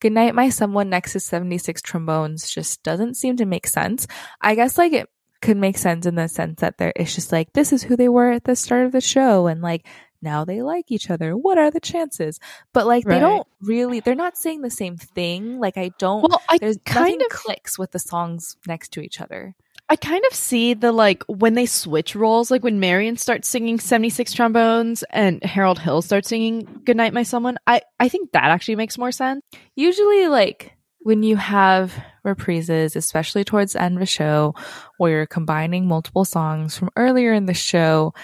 [0.00, 4.06] Goodnight My Someone next to 76 Trombones just doesn't seem to make sense.
[4.40, 5.08] I guess like it
[5.42, 8.08] could make sense in the sense that there it's just like this is who they
[8.08, 9.86] were at the start of the show and like
[10.22, 11.36] now they like each other.
[11.36, 12.38] What are the chances?
[12.74, 15.58] But like they don't really they're not saying the same thing.
[15.58, 19.00] Like I don't Well, I there's kind nothing of clicks with the songs next to
[19.00, 19.54] each other.
[19.90, 23.80] I kind of see the like when they switch roles, like when Marion starts singing
[23.80, 27.58] 76 trombones and Harold Hill starts singing Goodnight My Someone.
[27.66, 29.42] I, I think that actually makes more sense.
[29.74, 31.92] usually like when you have
[32.24, 34.54] reprises, especially towards the end of a show,
[34.98, 38.14] where you're combining multiple songs from earlier in the show,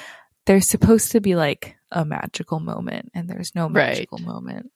[0.44, 3.88] there's supposed to be like a magical moment, and there's no Right.
[3.88, 4.70] magical moment.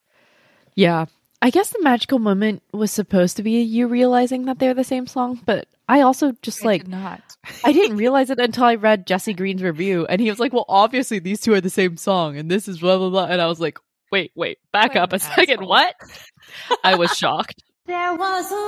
[0.74, 1.06] Yeah.
[1.42, 5.06] I guess the magical moment was supposed to be you realizing that they're the same
[5.06, 7.22] song, but I also just I like did not.
[7.64, 10.66] I didn't realize it until I read Jesse Green's review, and he was like, "Well,
[10.68, 13.46] obviously these two are the same song, and this is blah blah blah," and I
[13.46, 13.78] was like,
[14.12, 15.68] "Wait, wait, back What up a an second, asshole.
[15.68, 15.94] what?"
[16.84, 17.64] I was shocked.
[17.86, 18.60] There was love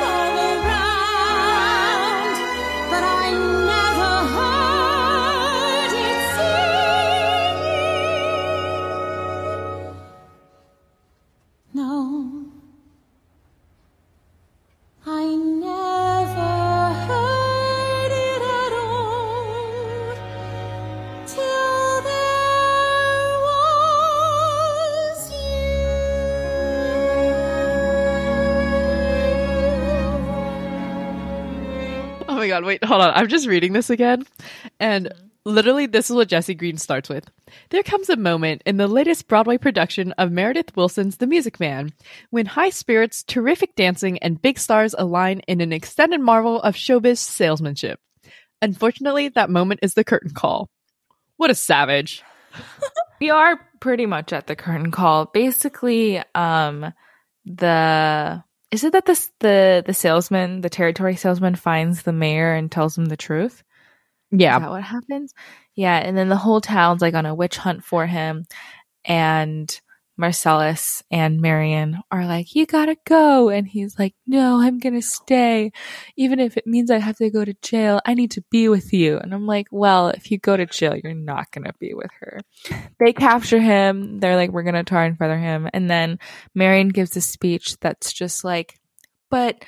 [0.00, 2.36] all around,
[2.90, 3.59] but I
[32.50, 33.12] god, wait, hold on.
[33.14, 34.26] I'm just reading this again.
[34.78, 35.12] And
[35.44, 37.30] literally, this is what Jesse Green starts with.
[37.70, 41.92] There comes a moment in the latest Broadway production of Meredith Willson's The Music Man
[42.30, 47.18] when high spirits, terrific dancing, and big stars align in an extended marvel of showbiz
[47.18, 48.00] salesmanship.
[48.60, 50.68] Unfortunately, that moment is the curtain call.
[51.36, 52.22] What a savage.
[53.20, 55.26] We are pretty much at the curtain call.
[55.26, 56.94] Basically, um
[57.44, 62.70] the is it that this the the salesman, the territory salesman finds the mayor and
[62.70, 63.62] tells him the truth?
[64.32, 64.58] Is Yeah.
[64.58, 65.34] that what happens?
[65.74, 68.46] Yeah, and then the whole town's like on a witch hunt for him,
[69.04, 69.80] and
[70.20, 75.72] Marcellus and Marion are like, "You gotta go," and he's like, "No, I'm gonna stay,
[76.16, 78.00] even if it means I have to go to jail.
[78.04, 80.94] I need to be with you." And I'm like, "Well, if you go to jail,
[80.96, 82.40] you're not gonna be with her."
[83.00, 84.20] They capture him.
[84.20, 86.18] They're like, "We're gonna tar and feather him," and then
[86.54, 88.78] Marion gives a speech that's just like,
[89.30, 89.64] "But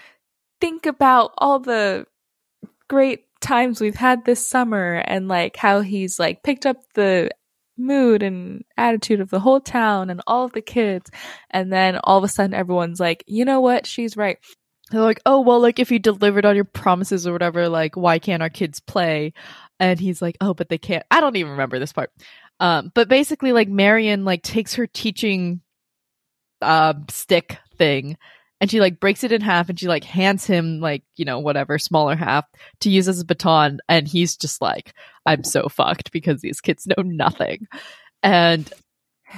[0.60, 2.06] think about all the
[2.88, 7.30] great times we've had this summer and like how he's like picked up the
[7.82, 11.10] mood and attitude of the whole town and all of the kids
[11.50, 14.38] and then all of a sudden everyone's like you know what she's right
[14.90, 18.18] They're like, oh, well, like if you delivered on your promises or whatever, like why
[18.18, 19.32] can't our kids play?
[19.80, 21.04] And he's like, oh, but they can't.
[21.10, 22.10] I don't even remember this part.
[22.60, 25.62] Um, but basically, like Marion like takes her teaching
[26.60, 28.18] uh, stick thing
[28.62, 31.40] and she like breaks it in half and she like hands him like you know
[31.40, 32.46] whatever smaller half
[32.80, 33.80] to use as a baton.
[33.88, 34.94] And he's just like
[35.26, 37.66] i'm so fucked because these kids know nothing.
[38.22, 38.72] And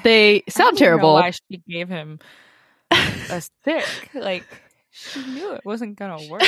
[0.02, 1.14] they sound know terrible.
[1.14, 2.18] why she gave him
[2.92, 4.10] a stick.
[4.12, 4.44] Like
[4.90, 6.42] she knew it wasn't gonna work.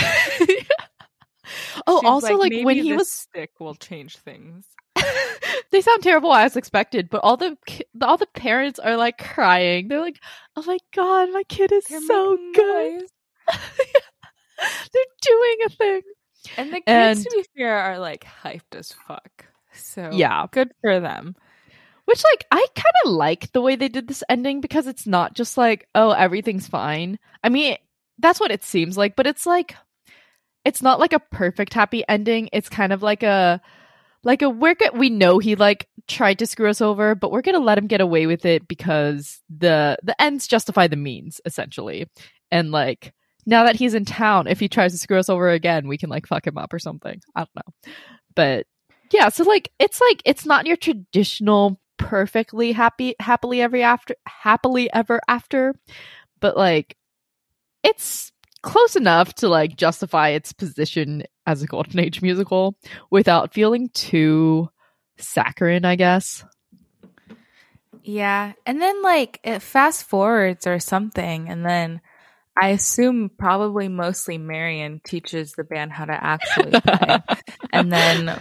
[1.87, 4.66] Oh She's also like, "Maybe when he was stick will change things
[5.73, 7.57] they sound terrible as expected, but all the
[8.03, 9.89] all the parents are like crying.
[9.89, 10.21] They're like,
[10.57, 13.03] "Oh my god, my kid is They're so good.
[14.59, 16.03] They're doing a thing."
[16.57, 20.47] and the kids And- to be fair are like hyped as fuck so Yeah.
[20.53, 21.35] good for them
[22.05, 25.35] Which like I kind of like the way they did this ending because it's not
[25.35, 27.77] just like, "Oh, everything's fine." I mean,
[28.21, 29.75] that's what it seems like, but it's like
[30.64, 32.49] it's not like a perfect happy ending.
[32.53, 33.61] It's kind of like a
[34.27, 37.43] like a we're go- we know he like tried to screw us over, but we're
[37.43, 42.09] gonna let him get away with it because the the ends justify the means, essentially.
[42.51, 43.14] And like
[43.47, 46.11] now that he's in town, if he tries to screw us over again, we can
[46.11, 47.20] like fuck him up or something.
[47.37, 47.93] I don't know,
[48.35, 48.66] but
[49.12, 49.29] yeah.
[49.29, 55.20] So like it's like it's not your traditional perfectly happy happily ever after happily ever
[55.29, 55.72] after,
[56.41, 56.97] but like
[57.85, 62.76] it's close enough to like justify its position as a golden age musical
[63.11, 64.68] without feeling too
[65.18, 66.44] saccharine i guess
[68.03, 68.53] Yeah.
[68.64, 72.01] And then like it fast forwards or something and then
[72.61, 77.18] I assume probably mostly Marion teaches the band how to actually play.
[77.72, 78.40] and then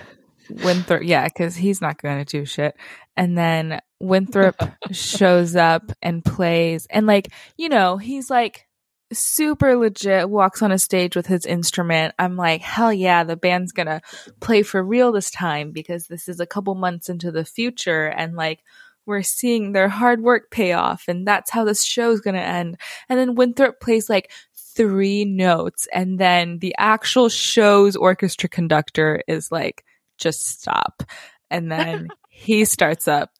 [0.50, 2.76] Winthrop yeah, cuz he's not going to do shit.
[3.18, 4.56] And then Winthrop
[4.92, 8.68] shows up and plays and like, you know, he's like
[9.16, 12.14] super legit walks on a stage with his instrument.
[12.20, 14.02] I'm like, hell yeah, the band's to
[14.40, 18.36] play for real this time because this is a couple months into the future and
[18.36, 18.64] like
[19.06, 22.78] we're seeing their hard work pay off and that's how this show's to end.
[23.08, 24.32] And then Winthrop plays like
[24.76, 29.86] three notes and then the actual show's orchestra conductor is like
[30.18, 31.04] just stop.
[31.50, 33.32] And then he starts up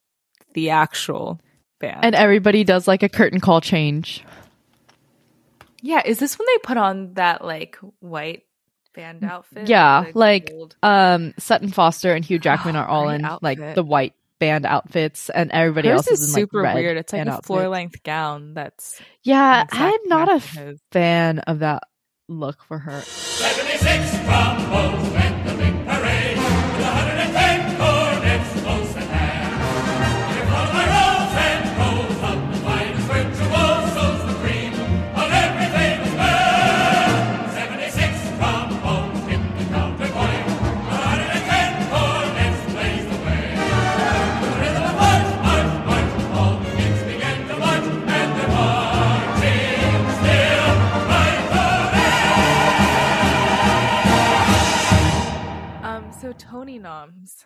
[0.54, 1.40] the actual
[1.80, 2.04] band.
[2.04, 4.24] and everybody does like a curtain call change
[5.86, 8.42] yeah, is this when they put on that like white
[8.94, 9.68] band outfit?
[9.68, 13.42] yeah like gold- um sutton foster and hugh jackman Oh, are all in outfit.
[13.42, 16.74] like the white band outfits and everybody Hers else is, is in like super red
[16.74, 16.96] weird.
[16.96, 17.46] It's like a outfits.
[17.46, 20.80] floor length gown that's yeah i'm not a match of his.
[20.92, 21.82] fan of that
[22.28, 23.02] look for her
[56.38, 57.44] Tony noms.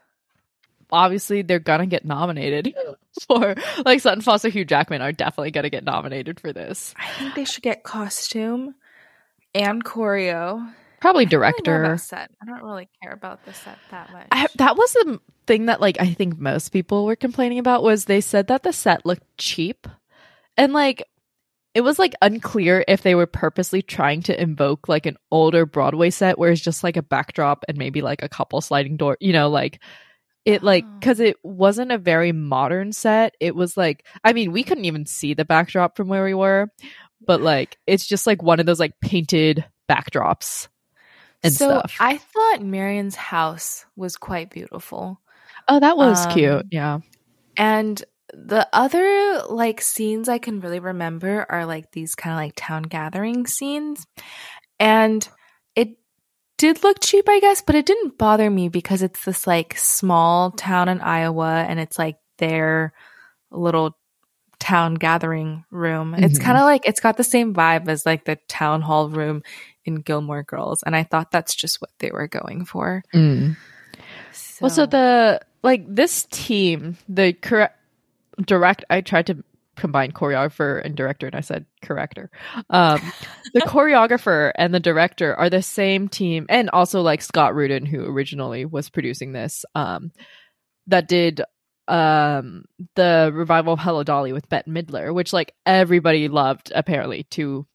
[0.92, 2.74] Obviously, they're gonna get nominated
[3.28, 6.94] for like Sutton Foster, Hugh Jackman are definitely gonna get nominated for this.
[6.98, 8.74] I think they should get costume
[9.54, 10.72] and choreo.
[11.00, 11.84] Probably I director.
[11.84, 12.30] about set.
[12.42, 14.26] I don't really care about the set that much.
[14.32, 18.04] I, that was the thing that like I think most people were complaining about was
[18.04, 19.86] they said that the set looked cheap,
[20.56, 21.04] and like
[21.74, 26.10] it was like unclear if they were purposely trying to invoke like an older Broadway
[26.10, 29.32] set where it's just like a backdrop and maybe like a couple sliding door, you
[29.32, 29.80] know, like
[30.44, 30.98] it like Oh.
[30.98, 33.34] because it wasn't a very modern set.
[33.40, 36.72] It was like I mean we couldn't even see the backdrop from where we were,
[37.24, 40.68] but like it's just like one of those like painted backdrops
[41.42, 41.96] and so stuff.
[42.00, 45.20] I thought Marion's house was quite beautiful.
[45.68, 46.66] oh, that was um, cute.
[46.70, 46.98] Yeah.
[47.56, 48.02] And
[48.34, 52.82] the other like scenes I can really remember are like these kind of like town
[52.84, 54.06] gathering scenes.
[54.78, 55.26] And
[55.74, 55.90] it
[56.58, 60.50] did look cheap, I guess, but it didn't bother me because it's this like small
[60.52, 62.92] town in Iowa and it's like their
[63.50, 63.96] little
[64.58, 66.14] town gathering room.
[66.14, 66.42] It's Mhm.
[66.42, 69.42] kind of like it's got the same vibe as like the town hall room
[69.86, 70.82] in Gilmore Girls.
[70.82, 73.02] And I thought that's just what they were going for.
[73.14, 73.56] Mm.
[74.60, 77.76] Well, so the like this team, the correct
[78.46, 78.84] direct.
[78.90, 79.44] I tried to
[79.76, 82.30] combine choreographer and director, and I said corrector.
[82.68, 83.00] Um,
[83.54, 88.04] the choreographer and the director are the same team, and also like Scott Rudin, who
[88.04, 90.12] originally was producing this, um,
[90.86, 91.42] that did
[91.88, 92.64] um
[92.94, 97.66] the revival of Hello Dolly with Bette Midler, which like everybody loved apparently to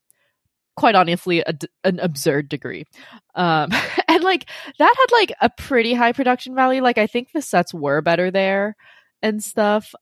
[0.78, 2.86] quite honestly a d an absurd degree.
[3.36, 3.72] Um
[4.07, 4.49] and like
[4.80, 6.82] that had like a pretty high production value.
[6.82, 8.78] Like I think the sets were better there
[9.22, 9.93] and stuff.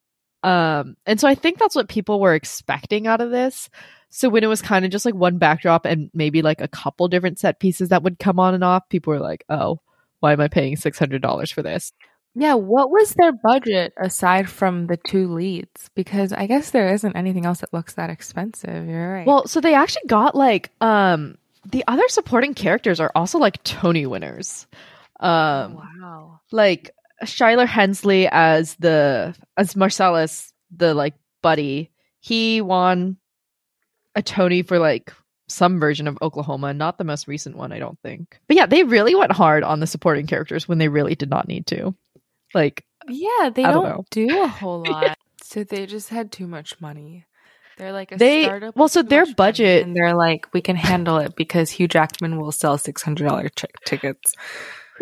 [0.43, 3.69] Um and so I think that's what people were expecting out of this.
[4.09, 7.07] So when it was kind of just like one backdrop and maybe like a couple
[7.07, 9.79] different set pieces that would come on and off, people were like, "Oh,
[10.19, 11.93] why am I paying $600 for this?"
[12.35, 15.89] Yeah, what was their budget aside from the two leads?
[15.95, 18.87] Because I guess there isn't anything else that looks that expensive.
[18.87, 19.27] You're right.
[19.27, 24.05] Well, so they actually got like um the other supporting characters are also like Tony
[24.05, 24.67] winners.
[25.19, 26.39] Um wow.
[26.51, 26.91] like
[27.23, 33.17] Shuler Hensley as the as Marcellus, the like buddy, he won
[34.15, 35.13] a Tony for like
[35.49, 38.39] some version of Oklahoma, not the most recent one, I don't think.
[38.47, 41.47] But yeah, they really went hard on the supporting characters when they really did not
[41.47, 41.93] need to.
[42.53, 45.17] Like, Yeah, they don't don't, do a whole lot.
[45.43, 47.25] so they just had too much money.
[47.77, 48.75] They're like a They- startup.
[48.75, 52.51] well, so their budget- and they're like, we can handle it because Hugh Jackman will
[52.51, 54.33] sell six hundred dollar ch- tickets.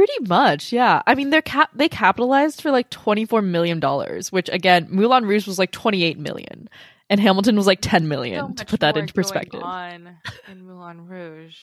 [0.01, 1.03] Pretty much, yeah.
[1.05, 5.25] I mean, they're cap they capitalized for like twenty four million dollars, which again, Moulin
[5.27, 6.69] Rouge was like twenty eight million,
[7.07, 8.47] and Hamilton was like ten million.
[8.47, 10.17] So to put that into perspective, on
[10.51, 11.57] in Moulin Rouge.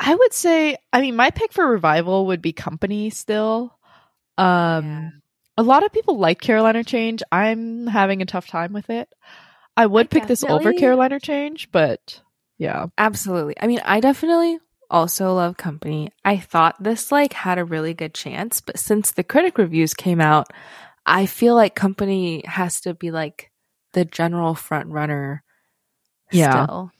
[0.00, 3.78] I would say, I mean, my pick for revival would be Company still.
[4.36, 5.10] Um, Yeah.
[5.58, 7.22] a lot of people like Caroline, or Change.
[7.30, 9.08] I'm having a tough time with it.
[9.76, 12.20] I would I pick this over Caroline, or Change, but
[12.58, 13.54] yeah, Absolutely.
[13.60, 14.58] I mean, I definitely
[14.90, 16.10] also love Company.
[16.24, 20.20] I thought this like had a really good chance, but since the critic reviews came
[20.20, 20.48] out,
[21.04, 23.50] I feel like Company has to be like
[23.92, 25.42] the general front runner.
[26.30, 26.64] Yeah.
[26.64, 26.92] Still.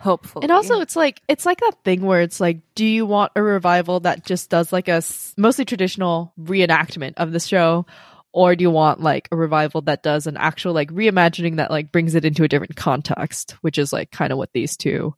[0.00, 0.42] Hopefully.
[0.42, 3.42] and also it's like it's like that thing where it's like, do you want a
[3.42, 5.02] revival that just does like a
[5.38, 7.86] mostly traditional reenactment of the show,
[8.30, 11.90] or do you want like a revival that does an actual like reimagining that like
[11.90, 15.14] brings it into a different context, which is like kind of what these two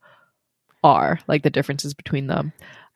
[0.83, 2.53] are, like the differences between them.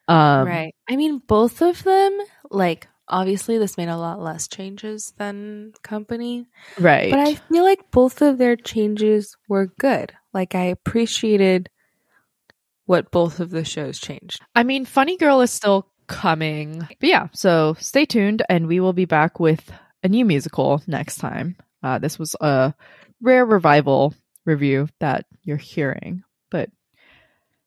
[0.08, 0.74] Um, right.
[0.88, 2.18] I mean, both of them,
[2.50, 6.46] like, obviously, this made a lot less changes than Company,
[6.78, 7.10] right.
[7.10, 10.12] but I feel like both of their changes were good.
[10.32, 11.68] Like, I appreciated
[12.86, 14.40] what both of the shows changed.
[14.54, 16.80] I mean, Funny Girl is still coming.
[16.80, 19.70] But yeah, so stay tuned and we will be back with
[20.02, 21.56] a new musical next time.
[21.84, 22.74] Uh, this was a
[23.22, 26.24] rare revival review that you're hearing,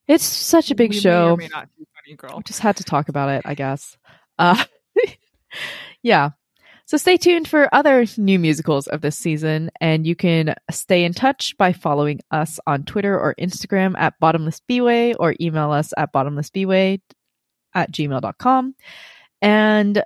[0.08, 1.32] it's such a big may show.
[1.32, 2.42] or may not do Funny Girl.
[2.42, 3.98] Just had to talk about it, I guess.
[4.38, 4.64] Uh,
[6.04, 6.32] yeah.
[6.86, 11.14] So stay tuned for other new musicals of this season, and you can stay in
[11.14, 16.12] touch by following us on Twitter or Instagram at Bottomless Bway or email us at
[16.12, 17.00] bottomlessbway
[17.74, 18.76] at gmail.com.
[19.42, 20.04] And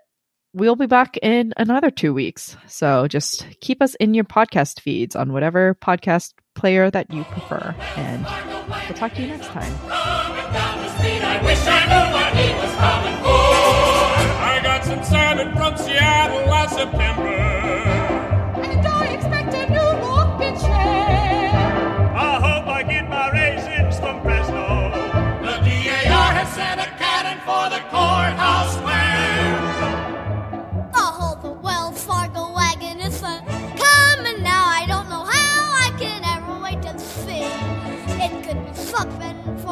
[0.54, 2.58] we'll be back in another two weeks.
[2.68, 7.76] So just keep us in your podcast feeds on whatever podcast player that you prefer.
[7.96, 8.26] And
[8.88, 9.74] we'll talk to you next time.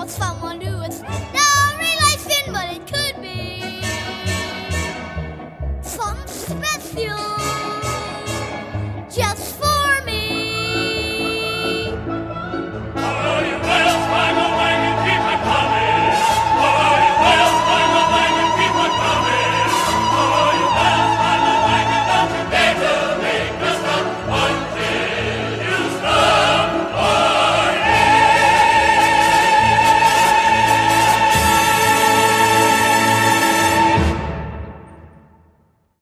[0.06, 0.75] what's fun, one, two,